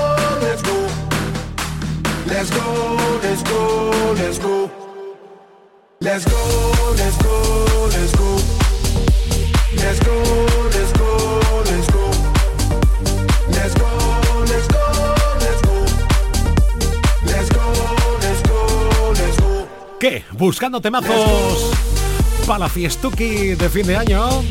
Let's 2.41 2.57
go, 2.57 2.97
let's 3.21 3.43
go, 3.43 4.13
let's 4.17 4.39
go. 4.39 4.71
Let's 5.99 6.25
go, 6.25 6.93
let's 6.97 7.17
go, 7.21 7.87
let's 7.93 8.15
go. 8.15 8.35
Let's 9.75 9.99
go, 9.99 10.15
let's 10.73 10.91
go, 10.97 11.61
let's 11.69 11.87
go. 11.93 12.11
Let's 13.47 13.75
go, 13.75 13.89
let's 14.49 14.67
go, 14.67 14.81
let's 15.39 15.61
go. 15.61 15.85
Let's 17.27 17.49
go, 17.51 17.63
let's 18.21 18.41
go, 18.49 19.13
let's 19.13 19.37
go. 19.39 19.67
¿Qué? 19.99 20.23
¿Buscando 20.31 20.81
temazos 20.81 21.71
para 22.47 22.57
la 22.57 22.69
fiestuki 22.69 23.53
de 23.53 23.69
fin 23.69 23.85
de 23.85 23.97
año? 23.97 24.41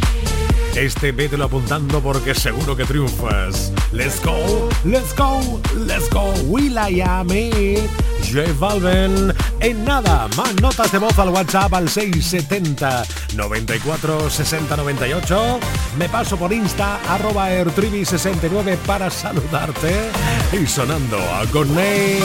Este 0.75 1.13
vételo 1.13 1.45
apuntando 1.45 2.01
porque 2.01 2.35
seguro 2.35 2.77
que 2.77 2.85
triunfas. 2.85 3.73
Let's 3.93 4.23
go, 4.25 4.69
let's 4.85 5.15
go, 5.17 5.61
let's 5.87 6.09
go. 6.11 6.33
Will.i.am, 6.47 7.29
J 7.29 8.53
Balvin. 8.59 9.33
En 9.61 9.85
nada, 9.85 10.29
más 10.37 10.55
notas 10.61 10.93
de 10.93 10.99
voz 10.99 11.19
al 11.19 11.31
WhatsApp 11.31 11.75
al 11.75 11.89
670 11.89 13.05
94 13.35 14.31
60 14.31 14.77
98. 14.77 15.61
Me 15.99 16.09
paso 16.09 16.37
por 16.37 16.53
Insta, 16.53 17.01
arroba 17.09 17.51
ertrivi69 17.51 18.77
para 18.87 19.11
saludarte. 19.11 20.11
Y 20.53 20.67
sonando 20.67 21.19
a 21.19 21.47
Corney. 21.47 22.21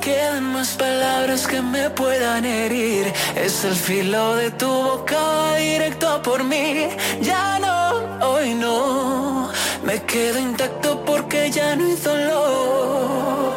Quedan 0.00 0.52
más 0.52 0.70
palabras 0.70 1.46
que 1.46 1.60
me 1.62 1.90
puedan 1.90 2.44
herir. 2.44 3.12
Es 3.34 3.64
el 3.64 3.74
filo 3.74 4.36
de 4.36 4.50
tu 4.50 4.66
boca 4.66 5.54
directo 5.56 6.22
por 6.22 6.44
mí. 6.44 6.88
Ya 7.20 7.58
no, 7.58 8.26
hoy 8.26 8.54
no. 8.54 9.50
Me 9.84 10.02
quedo 10.02 10.38
intacto 10.38 11.04
porque 11.04 11.50
ya 11.50 11.76
no 11.76 11.84
hay 11.86 11.96
dolor. 11.96 13.54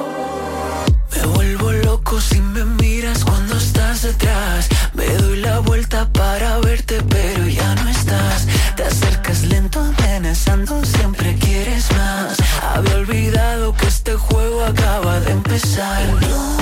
Me 1.15 1.25
vuelvo 1.27 1.71
loco 1.71 2.21
si 2.21 2.39
me 2.39 2.63
miras 2.63 3.23
cuando 3.23 3.57
estás 3.57 4.03
detrás. 4.03 4.69
Me 4.93 5.05
doy 5.05 5.37
la 5.37 5.59
vuelta 5.59 6.07
para 6.11 6.59
verte, 6.59 7.01
pero 7.09 7.45
ya 7.47 7.75
no 7.75 7.89
estás. 7.89 8.47
Te 8.75 8.83
acercas 8.83 9.43
lento, 9.43 9.79
amenazando, 9.79 10.83
siempre 10.85 11.35
quieres 11.35 11.91
más. 11.91 12.36
Había 12.73 12.95
olvidado 12.95 13.73
que 13.73 13.87
este 13.87 14.13
juego 14.15 14.63
acaba 14.65 15.19
de 15.19 15.31
empezar. 15.31 16.05
No, 16.21 16.57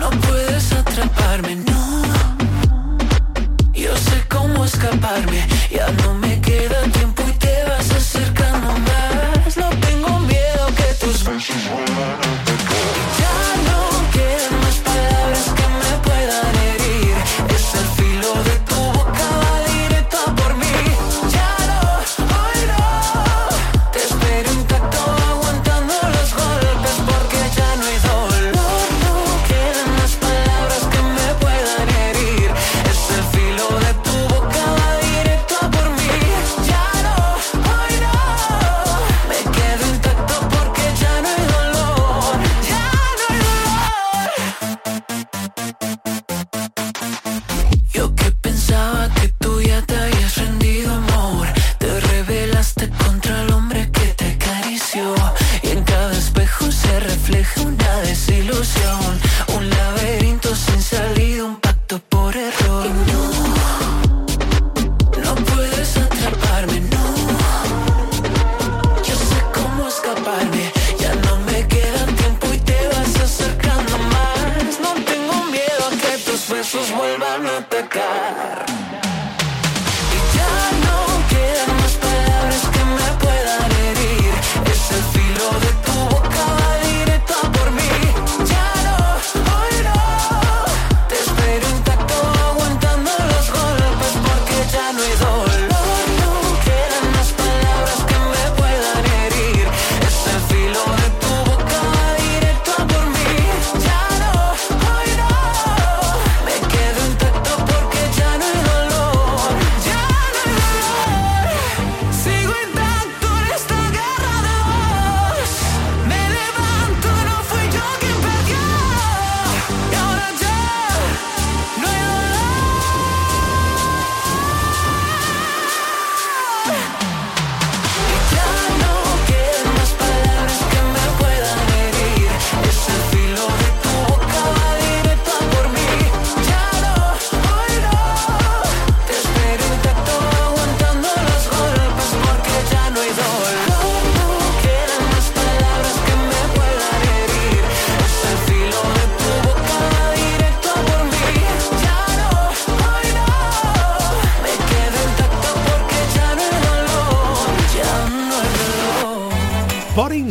no 0.00 0.10
puedes 0.20 0.72
atraparme, 0.72 1.56
no. 1.56 2.02
Yo 3.72 3.96
sé 3.96 4.22
cómo 4.28 4.64
escaparme, 4.64 5.46
ya 5.70 5.90
no 6.02 6.14
me 6.14 6.27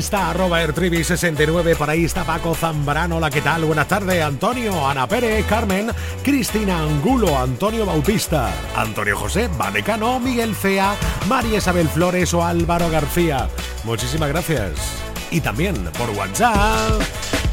Insta, 0.07 0.29
arroba 0.29 0.63
Ertrivi69. 0.63 1.75
Por 1.75 1.89
ahí 1.89 2.05
está 2.05 2.23
Paco 2.23 2.55
Zambrano. 2.55 3.17
Hola, 3.17 3.29
¿qué 3.29 3.41
tal? 3.41 3.65
Buenas 3.65 3.89
tardes. 3.89 4.23
Antonio, 4.23 4.87
Ana 4.87 5.05
Pérez, 5.05 5.45
Carmen, 5.47 5.91
Cristina 6.23 6.79
Angulo, 6.79 7.37
Antonio 7.37 7.85
Bautista, 7.85 8.49
Antonio 8.73 9.17
José, 9.17 9.49
Vanecano, 9.57 10.17
Miguel 10.21 10.55
Cea, 10.55 10.95
María 11.27 11.57
Isabel 11.57 11.89
Flores 11.89 12.33
o 12.33 12.41
Álvaro 12.41 12.89
García. 12.89 13.49
Muchísimas 13.83 14.29
gracias. 14.29 14.71
Y 15.29 15.41
también 15.41 15.75
por 15.97 16.09
WhatsApp. 16.11 17.01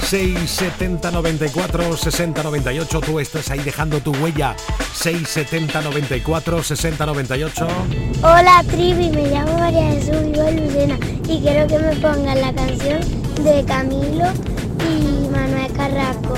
670 0.05 1.11
94 1.11 1.97
60 1.97 2.43
98 2.43 3.01
tú 3.01 3.21
estás 3.21 3.51
ahí 3.51 3.61
dejando 3.61 4.01
tu 4.01 4.13
huella 4.13 4.55
670 4.93 5.81
94 5.83 6.63
60 6.63 7.07
98 7.07 7.67
Hola 8.23 8.63
Trivi, 8.71 9.11
me 9.11 9.29
llamo 9.29 9.59
María 9.59 9.91
Jesús, 9.93 10.23
vivo 10.23 10.43
en 10.43 10.65
Lucena 10.65 10.99
y 11.29 11.41
quiero 11.41 11.67
que 11.67 11.79
me 11.79 11.97
pongan 11.97 12.41
la 12.41 12.55
canción 12.55 13.01
de 13.43 13.65
Camilo 13.65 14.27
y 14.89 15.29
Manuel 15.29 15.73
Carrasco. 15.73 16.35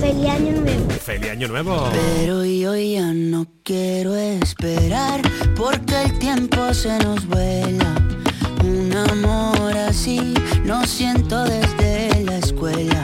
Feliz 0.00 0.28
año 0.28 0.60
nuevo. 0.60 0.90
Feliz 0.90 1.30
año 1.30 1.48
nuevo. 1.48 1.88
Pero 1.92 2.44
yo 2.44 2.76
ya 2.76 3.12
no 3.14 3.46
quiero 3.62 4.14
esperar 4.16 5.22
porque 5.56 6.02
el 6.02 6.18
tiempo 6.18 6.74
se 6.74 6.98
nos 6.98 7.26
vuela. 7.26 7.94
Un 8.62 8.94
amor 9.10 9.76
así 9.76 10.34
no 10.64 10.86
siento 10.86 11.44
desde 11.44 12.24
la 12.24 12.38
escuela. 12.38 13.03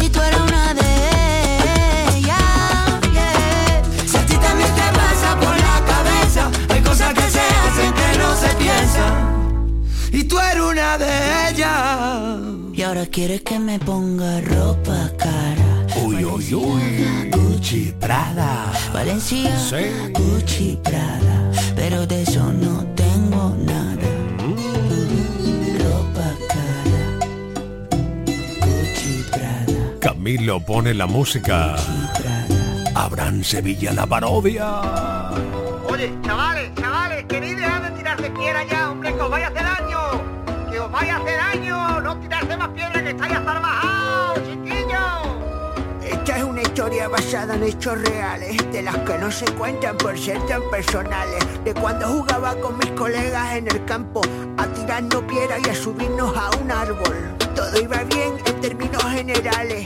Y 0.00 0.08
tú 0.08 0.20
eres 0.20 0.40
una 0.40 0.74
de 0.74 2.18
ellas. 2.18 3.00
yeah. 3.12 3.82
Si 4.06 4.16
a 4.16 4.26
ti 4.26 4.34
también 4.36 4.70
te 4.74 4.98
pasa 4.98 5.36
por 5.40 5.54
la 5.56 5.84
cabeza, 5.86 6.50
hay 6.70 6.80
cosas 6.80 7.14
que 7.14 7.22
se 7.30 7.40
hacen 7.40 7.92
que 7.92 8.18
no 8.18 8.34
se 8.36 8.48
piensan. 8.56 9.82
Y 10.12 10.24
tú 10.24 10.38
eres 10.38 10.62
una 10.62 10.98
de 10.98 11.50
ellas. 11.50 12.38
Y 12.74 12.82
ahora 12.82 13.06
quieres 13.06 13.42
que 13.42 13.58
me 13.58 13.78
ponga 13.78 14.40
ropa 14.40 15.10
cara. 15.18 15.86
Uy, 16.04 16.24
uy, 16.24 16.54
uy. 16.54 17.30
Gucci 17.30 17.92
Prada. 18.00 18.72
Valencia, 18.92 19.50
Sí. 19.58 19.84
Gucci 20.12 20.78
Prada. 20.82 21.50
Pero 21.76 22.06
de 22.06 22.22
eso 22.22 22.52
no 22.52 22.84
Prada. 30.28 30.36
Camilo 30.36 30.60
pone 30.60 30.92
la 30.92 31.06
música. 31.06 31.76
Abraham 32.94 33.42
Sevilla 33.42 33.92
la 33.94 34.06
parodia. 34.06 34.80
Oye, 35.88 36.12
chavales, 36.22 36.70
chavales, 36.74 37.24
queréis 37.24 37.56
dejar 37.56 37.82
de 37.82 37.90
tirarse 37.96 38.30
piedra 38.32 38.64
ya, 38.64 38.90
hombre, 38.90 39.14
que 39.14 39.20
os 39.20 39.30
vaya 39.30 39.46
a 39.46 39.48
hacer 39.48 39.62
daño. 39.62 40.70
Que 40.70 40.80
os 40.80 40.92
vaya 40.92 41.16
a 41.16 41.18
hacer 41.18 41.36
daño. 41.38 42.00
No 42.02 42.16
tirarse 42.18 42.56
más 42.58 42.68
piedra 42.68 43.02
que 43.02 43.10
estáis 43.10 43.32
hasta 43.32 43.58
bajados, 43.58 44.38
chiquillos. 44.44 45.28
Esta 46.02 46.36
es 46.36 46.44
una 46.44 46.60
historia 46.62 47.08
basada 47.08 47.54
en 47.54 47.62
hechos 47.62 47.98
reales, 48.02 48.70
de 48.70 48.82
las 48.82 48.96
que 48.98 49.18
no 49.18 49.30
se 49.30 49.46
cuentan 49.54 49.96
por 49.96 50.18
ser 50.18 50.44
tan 50.46 50.60
personales. 50.70 51.64
De 51.64 51.72
cuando 51.72 52.06
jugaba 52.06 52.54
con 52.56 52.76
mis 52.76 52.90
colegas 52.90 53.54
en 53.54 53.68
el 53.68 53.82
campo, 53.86 54.20
a 54.58 54.66
tirarnos 54.66 55.22
piedra 55.22 55.56
y 55.64 55.70
a 55.70 55.74
subirnos 55.74 56.36
a 56.36 56.50
un 56.58 56.70
árbol. 56.70 57.16
Todo 57.54 57.80
iba 57.80 58.04
bien 58.04 58.34
en 58.46 58.60
términos 58.60 59.02
generales, 59.02 59.84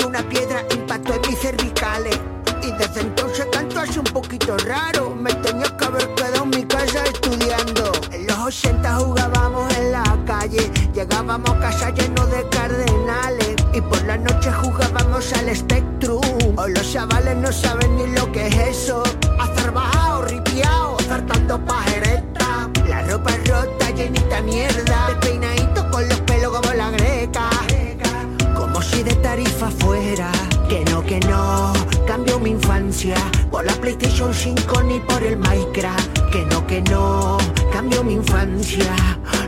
que 0.00 0.06
una 0.06 0.22
piedra 0.28 0.64
impactó 0.74 1.14
en 1.14 1.20
mis 1.28 1.38
cervicales. 1.38 2.18
Y 2.62 2.72
desde 2.72 3.00
entonces 3.00 3.50
tanto 3.50 3.80
hace 3.80 3.98
un 3.98 4.04
poquito 4.04 4.56
raro, 4.58 5.14
me 5.14 5.32
tenía 5.34 5.76
que 5.76 5.84
haber 5.84 6.14
quedado 6.14 6.44
en 6.44 6.50
mi 6.50 6.64
casa 6.64 7.04
estudiando. 7.04 7.92
En 8.12 8.26
los 8.26 8.38
80 8.38 8.94
jugábamos 8.96 9.76
en 9.76 9.92
la 9.92 10.18
calle, 10.26 10.70
llegábamos 10.94 11.50
a 11.50 11.60
casa 11.60 11.90
llenos 11.90 12.09
de 29.70 29.76
tarifa 29.76 29.86
fuera. 29.86 30.32
Que 30.68 30.84
no, 30.90 31.02
que 31.04 31.20
no, 31.20 31.72
cambio 32.06 32.38
mi 32.38 32.50
infancia 32.50 33.16
por 33.50 33.64
la 33.64 33.72
PlayStation 33.72 34.32
5 34.32 34.82
ni 34.84 35.00
por 35.00 35.22
el 35.22 35.36
Minecraft. 35.36 36.30
Que 36.30 36.44
no, 36.46 36.66
que 36.66 36.80
no, 36.82 37.38
cambio 37.72 38.04
mi 38.04 38.14
infancia. 38.14 38.94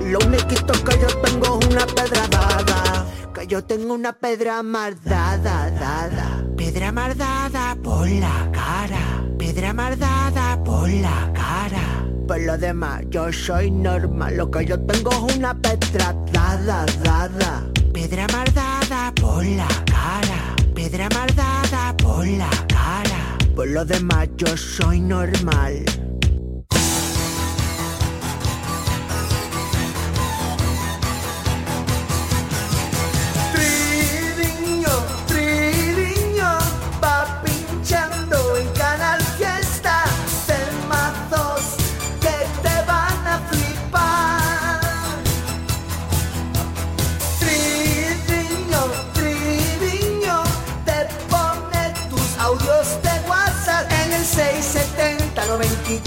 Lo 0.03 0.19
único 0.27 0.47
que 0.49 0.99
yo 1.01 1.07
tengo 1.23 1.61
es 1.61 1.67
una 1.69 1.87
pedra 1.87 2.29
dada. 2.29 3.07
Que 3.35 3.47
yo 3.47 3.65
tengo 3.65 3.95
una 3.95 4.13
pedra 4.13 4.63
mardada, 4.63 5.71
dada. 5.71 6.45
Pedra 6.57 6.93
mardada 6.93 7.77
por 7.83 8.09
la 8.09 8.51
cara. 8.53 9.25
Pedra 9.39 9.73
mardada 9.73 10.63
por 10.65 10.89
la 10.89 11.31
cara. 11.33 12.07
Por 12.27 12.41
lo 12.41 12.57
demás, 12.57 13.03
yo 13.11 13.33
soy 13.33 13.71
normal. 13.71 14.37
Lo 14.37 14.51
que 14.51 14.65
yo 14.65 14.81
tengo 14.81 15.11
es 15.11 15.37
una 15.37 15.55
pedra 15.55 16.15
dada, 16.33 16.87
dada. 17.03 17.72
Pedra 17.93 18.27
mardada 18.33 19.13
por 19.21 19.45
la 19.45 19.69
cara. 19.85 20.57
Pedra 20.75 21.09
mardada 21.15 21.95
por 21.99 22.27
la 22.27 22.51
cara. 22.69 23.39
Por 23.55 23.69
lo 23.69 23.85
demás, 23.85 24.29
yo 24.37 24.57
soy 24.57 25.01
normal. 25.01 25.85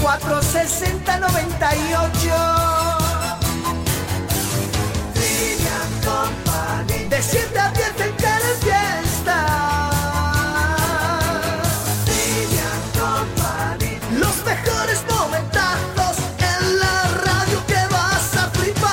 94 0.06 0.41
60 0.43 1.20
98. 1.20 2.32
Trivian 5.16 5.89
Company. 6.06 7.10
De 7.10 7.22
7 7.24 7.60
a 7.60 7.72
10 7.72 8.01
en 8.01 8.14
Canal 8.14 8.56
Fiesta. 8.62 9.38
Trivian 12.06 12.84
Company. 12.93 13.97
Los 14.20 14.45
mejores 14.45 15.03
momentazos 15.10 16.18
en 16.38 16.80
la 16.80 17.08
radio 17.26 17.66
que 17.66 17.88
vas 17.89 18.36
a 18.38 18.49
flipar. 18.51 18.91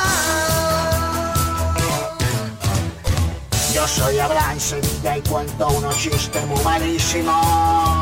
Yo 3.75 3.87
soy 3.87 4.19
en 4.19 4.61
Sevilla 4.61 5.19
y 5.19 5.21
cuento 5.29 5.69
unos 5.69 5.95
chistes 5.99 6.47
muy 6.47 6.63
malísimos. 6.65 8.02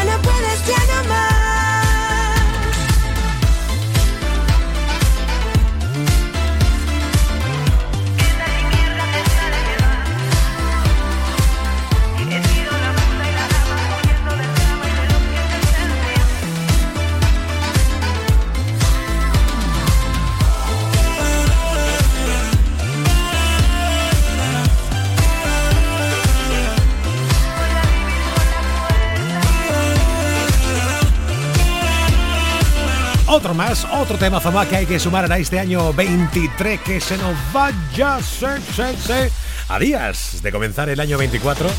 ya 0.00 0.16
no 0.16 0.22
puedes, 0.22 0.66
ya 0.66 1.02
no 1.02 1.09
Otro 33.40 33.54
más, 33.54 33.86
otro 33.90 34.18
tema 34.18 34.38
famoso 34.38 34.68
que 34.68 34.76
hay 34.76 34.84
que 34.84 34.98
sumar 34.98 35.32
a 35.32 35.38
este 35.38 35.58
año 35.58 35.94
23 35.94 36.78
que 36.82 37.00
se 37.00 37.16
nos 37.16 37.34
vaya 37.54 38.20
se, 38.20 38.60
se, 38.60 38.94
se, 38.98 39.32
a 39.66 39.78
días 39.78 40.42
de 40.42 40.52
comenzar 40.52 40.90
el 40.90 41.00
año 41.00 41.16
24. 41.16 41.70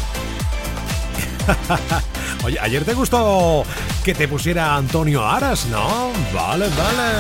Oye, 2.45 2.57
ayer 2.59 2.83
te 2.83 2.95
gustó 2.95 3.63
que 4.03 4.15
te 4.15 4.27
pusiera 4.27 4.75
Antonio 4.75 5.23
Aras, 5.23 5.67
¿no? 5.67 6.11
Vale, 6.33 6.67
vale. 6.69 7.11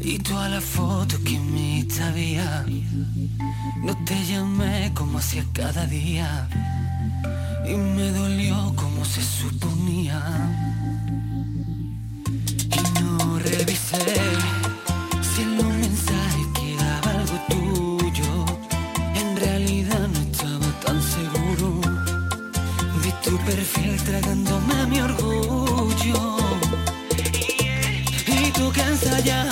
y 0.00 0.18
toda 0.20 0.48
la 0.48 0.62
foto 0.62 1.18
que 1.22 1.38
me 1.38 1.86
había. 2.02 2.64
No 3.82 3.94
te 4.06 4.24
llamé 4.24 4.92
como 4.94 5.18
hacía 5.18 5.44
cada 5.52 5.84
día 5.84 6.48
y 7.68 7.74
me 7.76 8.10
dolió 8.12 8.72
como 8.76 9.04
se 9.04 9.20
suponía. 9.20 10.69
A 24.72 24.86
mi 24.86 25.00
orgullo. 25.00 26.36
Y 28.26 28.50
tú 28.52 28.72
que 28.72 28.82
ensayar 28.82 29.49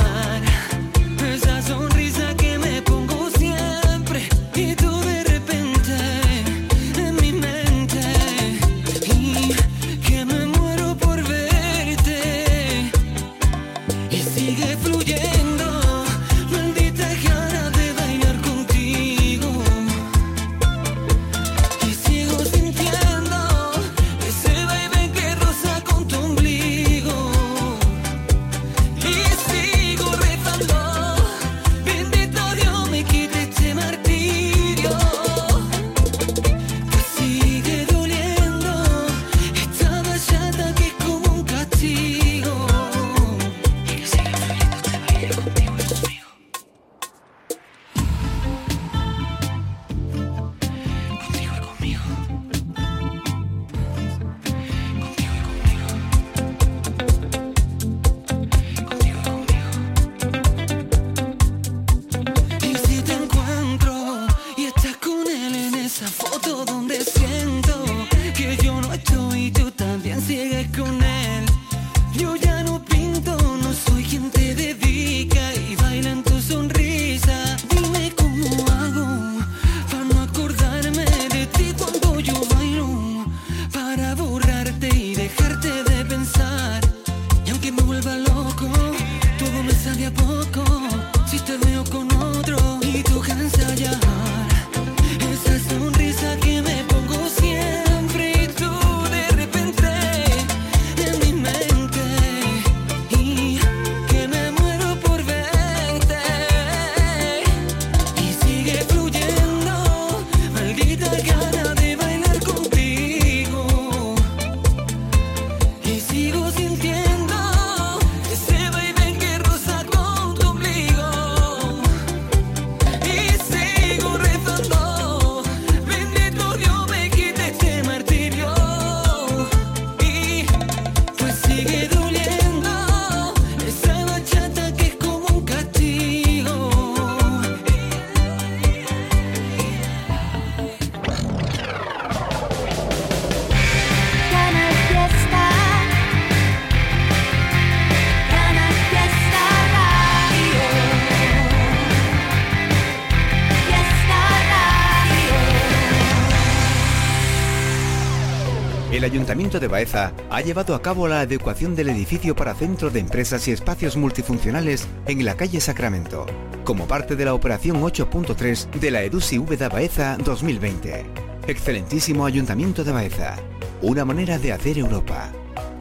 Ayuntamiento 159.29 159.61
de 159.61 159.69
Baeza 159.69 160.15
ha 160.31 160.41
llevado 160.41 160.75
a 160.75 160.81
cabo 160.81 161.07
la 161.07 161.21
adecuación 161.21 161.77
del 161.77 161.91
edificio 161.91 162.35
para 162.35 162.55
centro 162.55 162.89
de 162.89 163.01
empresas 163.01 163.47
y 163.47 163.53
espacios 163.53 163.95
multifuncionales 163.95 164.89
en 165.05 165.23
la 165.23 165.37
calle 165.37 165.61
Sacramento, 165.61 166.25
como 166.65 166.89
parte 166.89 167.15
de 167.15 167.27
la 167.27 167.35
operación 167.35 167.79
8.3 167.83 168.71
de 168.71 168.91
la 168.91 169.03
EDUSI 169.03 169.37
VDA 169.37 169.69
Baeza 169.69 170.17
2020. 170.17 171.05
Excelentísimo 171.47 172.25
Ayuntamiento 172.25 172.85
de 172.85 172.93
Baeza, 172.93 173.37
una 173.83 174.07
manera 174.07 174.39
de 174.39 174.55
hacer 174.55 174.79
Europa. 174.79 175.31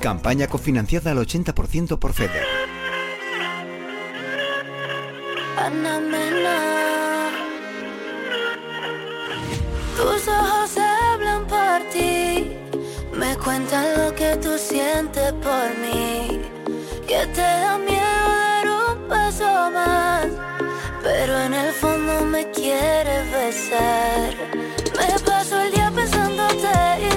Campaña 0.01 0.47
cofinanciada 0.47 1.11
al 1.11 1.19
80% 1.19 1.97
por 1.99 2.11
FEDER. 2.11 2.43
Que 17.17 17.25
te 17.27 17.41
da 17.41 17.77
miedo 17.79 18.27
dar 18.45 18.67
un 18.67 19.07
paso 19.07 19.71
más, 19.71 20.27
pero 21.03 21.39
en 21.39 21.53
el 21.53 21.71
fondo 21.73 22.21
me 22.25 22.43
quieres 22.51 23.23
besar. 23.31 24.29
Me 24.97 25.19
paso 25.25 25.59
el 25.61 25.71
día 25.71 25.91
pensándote 25.95 27.16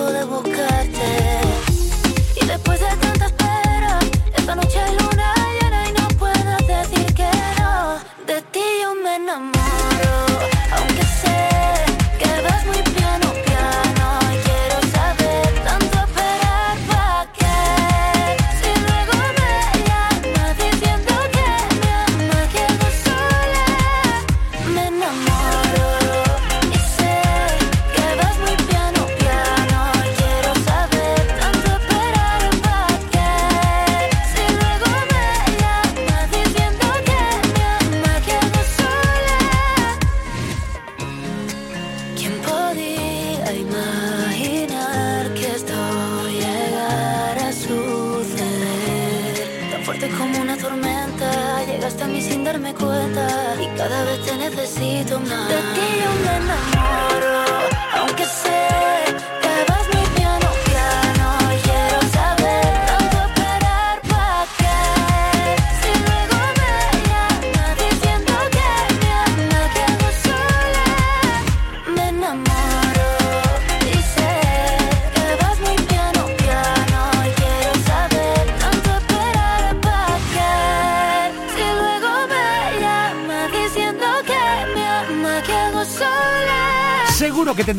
dejo 0.00 0.12
de 0.12 0.24
buscarte. 0.24 1.29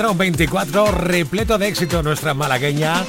Un 0.10 0.18
24 0.18 0.91
repleto 0.91 1.58
de 1.58 1.68
éxito 1.68 2.02
nuestra 2.02 2.34
malagueña 2.34 3.04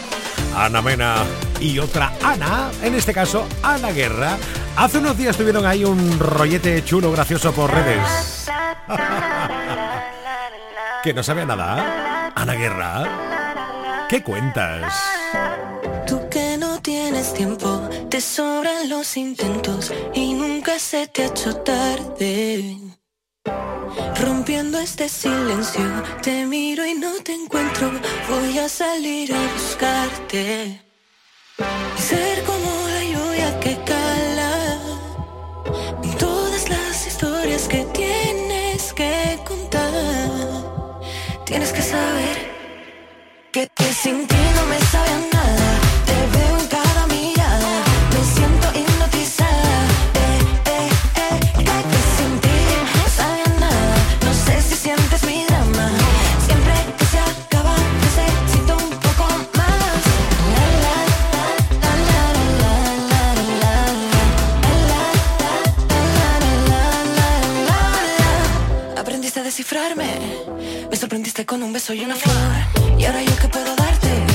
Ana 0.56 0.82
Mena 0.82 1.24
y 1.60 1.78
otra 1.78 2.12
Ana, 2.22 2.70
en 2.82 2.94
este 2.94 3.14
caso 3.14 3.46
Ana 3.62 3.92
Guerra. 3.92 4.36
Hace 4.76 4.98
unos 4.98 5.16
días 5.16 5.36
tuvieron 5.36 5.64
ahí 5.64 5.84
un 5.84 6.18
rollete 6.18 6.84
chulo, 6.84 7.12
gracioso 7.12 7.52
por 7.52 7.72
redes. 7.72 8.48
que 11.02 11.14
no 11.14 11.22
sabe 11.22 11.46
nada. 11.46 12.32
Ana 12.34 12.54
Guerra, 12.54 14.06
¿qué 14.08 14.22
cuentas? 14.22 14.92
Tú 16.06 16.20
que 16.30 16.56
no 16.58 16.80
tienes 16.80 17.32
tiempo, 17.32 17.88
te 18.10 18.20
sobran 18.20 18.88
los 18.88 19.16
intentos 19.16 19.92
y 20.14 20.34
nunca 20.34 20.78
se 20.78 21.06
te 21.06 21.22
ha 21.22 21.26
hecho 21.26 21.56
tarde. 21.56 22.76
Rompiendo 24.20 24.78
este 24.78 25.08
silencio, 25.08 25.82
te 26.22 26.46
miro 26.46 26.86
y 26.86 26.94
no 26.94 27.12
te 27.24 27.34
encuentro. 27.34 27.90
Voy 28.28 28.58
a 28.58 28.68
salir 28.68 29.32
a 29.34 29.52
buscarte. 29.52 30.80
ser 31.96 32.42
como 32.44 32.70
la 32.88 33.04
lluvia 33.04 33.60
que 33.60 33.76
cala. 33.84 34.78
Todas 36.18 36.68
las 36.68 37.06
historias 37.06 37.68
que 37.68 37.84
tienes 37.92 38.92
que 38.92 39.38
contar. 39.44 39.90
Tienes 41.44 41.72
que 41.72 41.82
saber 41.82 42.36
que, 43.52 43.66
te 43.66 43.92
sin 43.92 44.26
ti 44.26 44.36
no 44.56 44.66
me 44.66 44.78
sabe 44.92 45.28
nada. 45.32 45.71
Me 69.74 70.96
sorprendiste 70.96 71.46
con 71.46 71.62
un 71.62 71.72
beso 71.72 71.94
y 71.94 72.04
una 72.04 72.14
flor. 72.14 72.36
Y 72.98 73.06
ahora 73.06 73.22
yo 73.22 73.34
que 73.38 73.48
puedo 73.48 73.74
darte, 73.74 74.26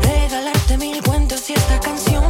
regalarte 0.00 0.78
mil 0.78 1.02
cuentos 1.02 1.50
y 1.50 1.52
esta 1.52 1.78
canción. 1.80 2.24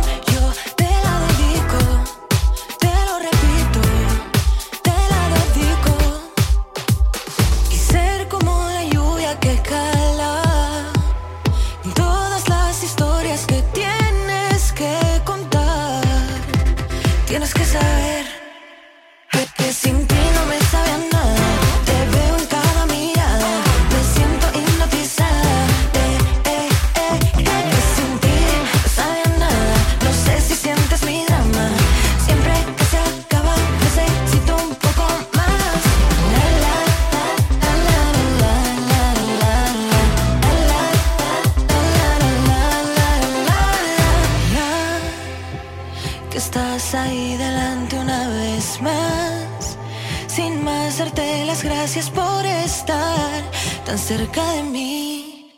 Que 46.36 46.40
estás 46.40 46.94
ahí 46.94 47.34
delante 47.38 47.98
una 47.98 48.28
vez 48.28 48.78
más, 48.82 49.78
sin 50.26 50.62
más 50.62 50.98
darte 50.98 51.46
las 51.46 51.64
gracias 51.64 52.10
por 52.10 52.44
estar 52.44 53.42
tan 53.86 53.98
cerca 53.98 54.42
de 54.52 54.62
mí. 54.62 55.50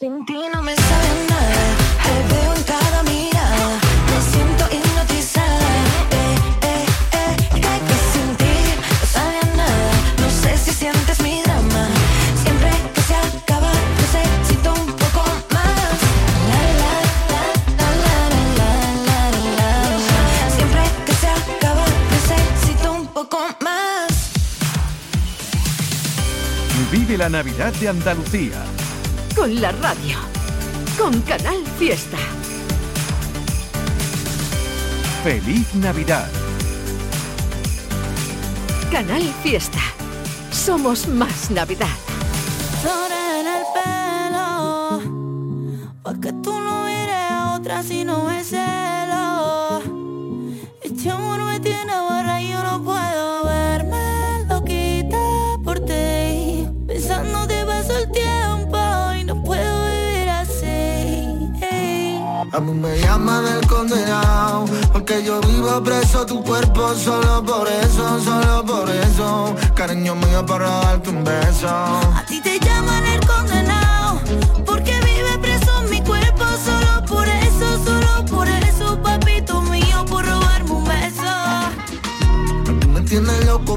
Sin 0.00 0.26
ti 0.26 0.34
no 0.52 0.62
me 0.64 0.74
sabe 0.74 1.33
De 27.56 27.88
Andalucía. 27.88 28.64
Con 29.36 29.60
la 29.60 29.70
radio. 29.70 30.18
Con 30.98 31.20
Canal 31.22 31.64
Fiesta. 31.78 32.18
Feliz 35.22 35.72
Navidad. 35.76 36.28
Canal 38.90 39.22
Fiesta. 39.44 39.78
Somos 40.50 41.06
más 41.06 41.50
Navidad. 41.52 41.86
En 43.38 43.46
el 43.46 43.62
pelo, 43.72 45.00
pa' 46.02 46.20
que 46.20 46.32
tú 46.42 46.58
no 46.58 46.84
mires 46.84 47.30
a 47.30 47.54
otra 47.56 47.84
si 47.84 48.04
no 48.04 48.30
es 48.32 48.48
celo. 48.48 48.93
A 62.54 62.60
mí 62.60 62.72
me 62.72 62.96
llaman 63.00 63.44
el 63.48 63.66
condenado 63.66 64.66
Porque 64.92 65.24
yo 65.24 65.40
vivo 65.40 65.82
preso 65.82 66.24
tu 66.24 66.40
cuerpo 66.44 66.94
Solo 66.94 67.42
por 67.44 67.66
eso, 67.66 68.20
solo 68.20 68.64
por 68.64 68.88
eso. 68.88 69.56
Cariño 69.74 70.14
mío 70.14 70.46
para 70.46 70.68
darte 70.68 71.10
un 71.10 71.24
beso 71.24 72.00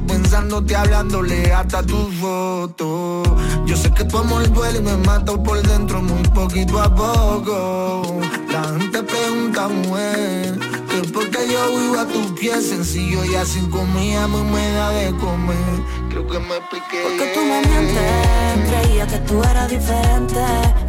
pensándote, 0.01 0.75
hablándole 0.75 1.53
hasta 1.53 1.83
tu 1.83 2.11
foto 2.19 3.23
Yo 3.65 3.75
sé 3.75 3.91
que 3.91 4.03
tu 4.03 4.17
amor 4.17 4.51
duele 4.51 4.79
y 4.79 4.81
me 4.81 4.97
mata 4.97 5.33
por 5.33 5.61
dentro 5.61 6.01
muy 6.01 6.23
poquito 6.29 6.79
a 6.79 6.93
poco 6.93 8.19
La 8.49 8.63
gente 8.79 9.03
pregunta, 9.03 9.67
mujer 9.67 10.59
Que 10.89 11.07
por 11.09 11.29
qué 11.29 11.47
yo 11.51 11.79
vivo 11.79 11.99
a 11.99 12.05
tus 12.05 12.39
pies 12.39 12.69
sencillo 12.69 13.23
Y 13.25 13.35
así 13.35 13.61
comida 13.69 14.23
a 14.23 14.27
mí 14.27 14.41
me 14.51 14.71
da 14.73 14.89
de 14.91 15.11
comer 15.17 15.97
Creo 16.09 16.27
que 16.27 16.39
me 16.39 16.57
expliqué 16.57 17.03
Porque 17.03 17.31
tú 17.33 17.41
me 17.41 17.61
mientes, 17.61 18.69
creía 18.69 19.07
que 19.07 19.17
tú 19.19 19.43
eras 19.43 19.69
diferente. 19.69 20.41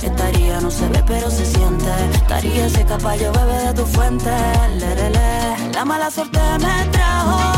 Estaría, 0.03 0.61
no 0.61 0.71
se 0.71 0.89
ve, 0.89 1.03
pero 1.07 1.31
se 1.31 1.45
siente. 1.45 1.91
Estaría 2.15 2.67
ese 2.67 2.85
caballo 2.85 3.33
bebé 3.33 3.59
de 3.67 3.75
tu 3.75 3.85
fuente. 3.85 4.31
Lerele. 4.77 5.71
La 5.73 5.85
mala 5.85 6.11
suerte 6.11 6.41
me 6.61 6.91
trajo, 6.91 7.58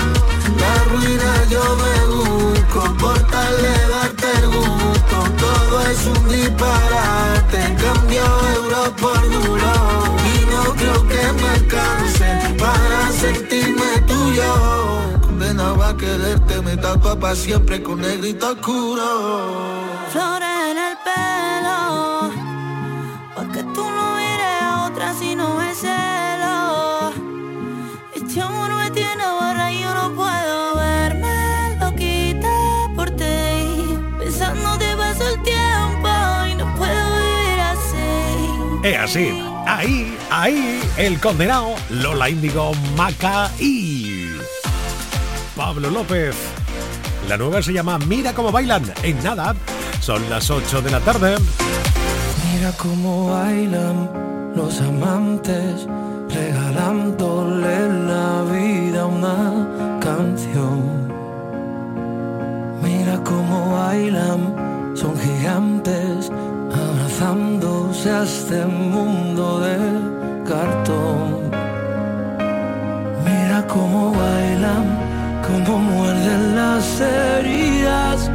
Yo 1.49 1.61
me 1.75 2.15
busco 2.15 2.81
Por 2.97 3.19
tal 3.27 3.57
de 3.57 3.87
darte 3.89 4.27
el 4.39 4.47
gusto. 4.47 5.17
Todo 5.37 5.81
es 5.87 6.05
un 6.05 6.29
disparate 6.29 7.75
Cambio 7.81 8.23
euros 8.55 8.89
por 9.01 9.21
duro. 9.29 9.73
Y 10.33 10.45
no 10.45 10.73
creo 10.75 11.07
que 11.07 11.33
me 11.41 11.49
alcance 11.49 12.55
Para 12.57 13.11
sentirme 13.11 13.99
tuyo. 14.07 14.53
Condenado 15.21 15.83
a 15.83 15.97
quererte 15.97 16.61
Me 16.61 16.77
tapa 16.77 17.19
para 17.19 17.35
siempre 17.35 17.83
con 17.83 18.01
negrito 18.01 18.51
oscuro. 18.51 19.51
Flores 20.11 20.70
Es 38.83 38.97
así. 38.97 39.29
Ahí, 39.67 40.17
ahí, 40.31 40.81
el 40.97 41.19
condenado 41.19 41.75
Lola 41.91 42.29
Índigo 42.29 42.71
Maca 42.97 43.51
y 43.59 44.25
Pablo 45.55 45.91
López. 45.91 46.35
La 47.29 47.37
nueva 47.37 47.61
se 47.61 47.73
llama 47.73 47.99
Mira 47.99 48.33
cómo 48.33 48.51
bailan. 48.51 48.91
En 49.03 49.23
nada, 49.23 49.55
son 49.99 50.27
las 50.31 50.49
8 50.49 50.81
de 50.81 50.89
la 50.89 50.99
tarde. 50.99 51.35
Mira 52.51 52.71
cómo 52.75 53.29
bailan 53.29 54.09
los 54.55 54.81
amantes, 54.81 55.87
regalándole 56.29 57.87
la 58.07 58.43
vida 58.51 59.05
una 59.05 59.99
canción. 60.01 61.07
Mira 62.81 63.23
cómo 63.23 63.73
bailan, 63.73 64.95
son 64.95 65.15
gigantes, 65.19 66.31
abrazándose 67.21 68.09
a 68.09 68.23
este 68.23 68.65
mundo 68.65 69.59
de 69.59 69.77
cartón. 70.49 71.51
Mira 73.25 73.65
cómo 73.67 74.11
bailan, 74.11 74.85
cómo 75.47 75.77
muerden 75.77 76.55
las 76.55 76.99
heridas, 76.99 78.29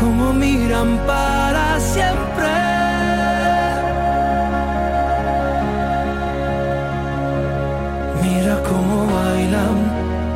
cómo 0.00 0.32
miran 0.32 0.98
para 1.06 1.78
siempre. 1.80 2.48
Mira 8.22 8.56
cómo 8.68 9.06
bailan 9.06 9.76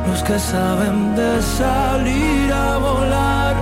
los 0.07 0.23
que 0.23 0.39
saben 0.39 1.15
de 1.15 1.41
salir 1.41 2.53
a 2.53 2.77
volar. 2.77 3.55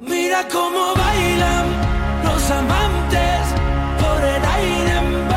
Mira 0.00 0.46
cómo 0.52 0.94
bailan 0.94 1.07
amantes 2.50 3.54
por 4.00 4.24
el 4.24 4.44
aire. 4.44 5.27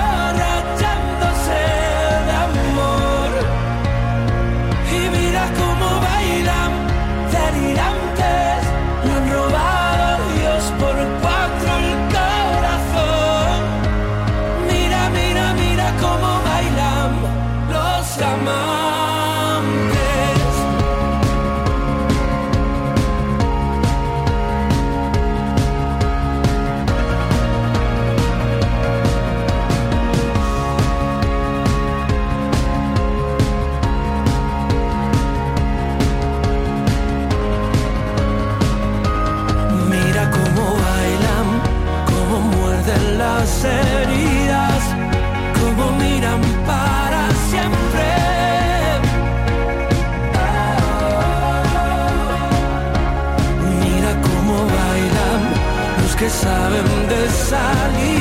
Que 56.22 56.30
saben 56.30 57.08
de 57.10 57.30
salir 57.30 58.21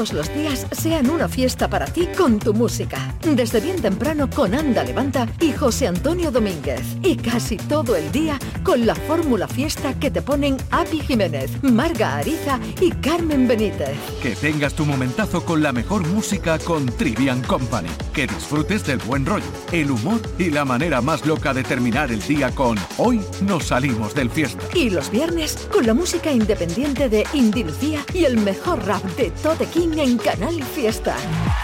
todos 0.00 0.14
los 0.14 0.34
días 0.34 0.66
sean 0.72 1.10
una 1.10 1.28
fiesta 1.28 1.68
para 1.68 1.84
ti 1.84 2.08
con 2.16 2.38
tu 2.38 2.54
música. 2.54 3.14
Desde 3.20 3.60
bien 3.60 3.82
temprano 3.82 4.30
con 4.30 4.54
Anda 4.54 4.82
Levanta 4.82 5.28
y 5.40 5.52
José 5.52 5.88
Antonio 5.88 6.30
Domínguez. 6.30 6.80
Y 7.02 7.16
casi 7.16 7.58
todo 7.58 7.94
el 7.96 8.10
día 8.10 8.38
con 8.70 8.86
la 8.86 8.94
fórmula 8.94 9.48
fiesta 9.48 9.98
que 9.98 10.12
te 10.12 10.22
ponen 10.22 10.56
Api 10.70 11.00
Jiménez, 11.00 11.50
Marga 11.60 12.18
Ariza 12.18 12.60
y 12.80 12.92
Carmen 12.92 13.48
Benítez. 13.48 13.98
Que 14.22 14.36
tengas 14.36 14.74
tu 14.74 14.86
momentazo 14.86 15.44
con 15.44 15.60
la 15.60 15.72
mejor 15.72 16.06
música 16.06 16.56
con 16.56 16.86
Trivian 16.86 17.42
Company. 17.42 17.88
Que 18.14 18.28
disfrutes 18.28 18.86
del 18.86 18.98
buen 18.98 19.26
rollo, 19.26 19.50
el 19.72 19.90
humor 19.90 20.20
y 20.38 20.50
la 20.50 20.64
manera 20.64 21.00
más 21.00 21.26
loca 21.26 21.52
de 21.52 21.64
terminar 21.64 22.12
el 22.12 22.22
día 22.22 22.52
con 22.52 22.78
Hoy 22.96 23.20
nos 23.40 23.64
salimos 23.64 24.14
del 24.14 24.30
fiesta. 24.30 24.64
Y 24.72 24.90
los 24.90 25.10
viernes 25.10 25.68
con 25.72 25.84
la 25.84 25.92
música 25.92 26.30
independiente 26.30 27.08
de 27.08 27.26
Indy 27.32 27.64
Lucía 27.64 28.06
y 28.14 28.22
el 28.24 28.36
mejor 28.36 28.86
rap 28.86 29.02
de 29.16 29.32
Tote 29.42 29.66
King 29.66 29.98
en 29.98 30.16
Canal 30.16 30.62
Fiesta. 30.62 31.16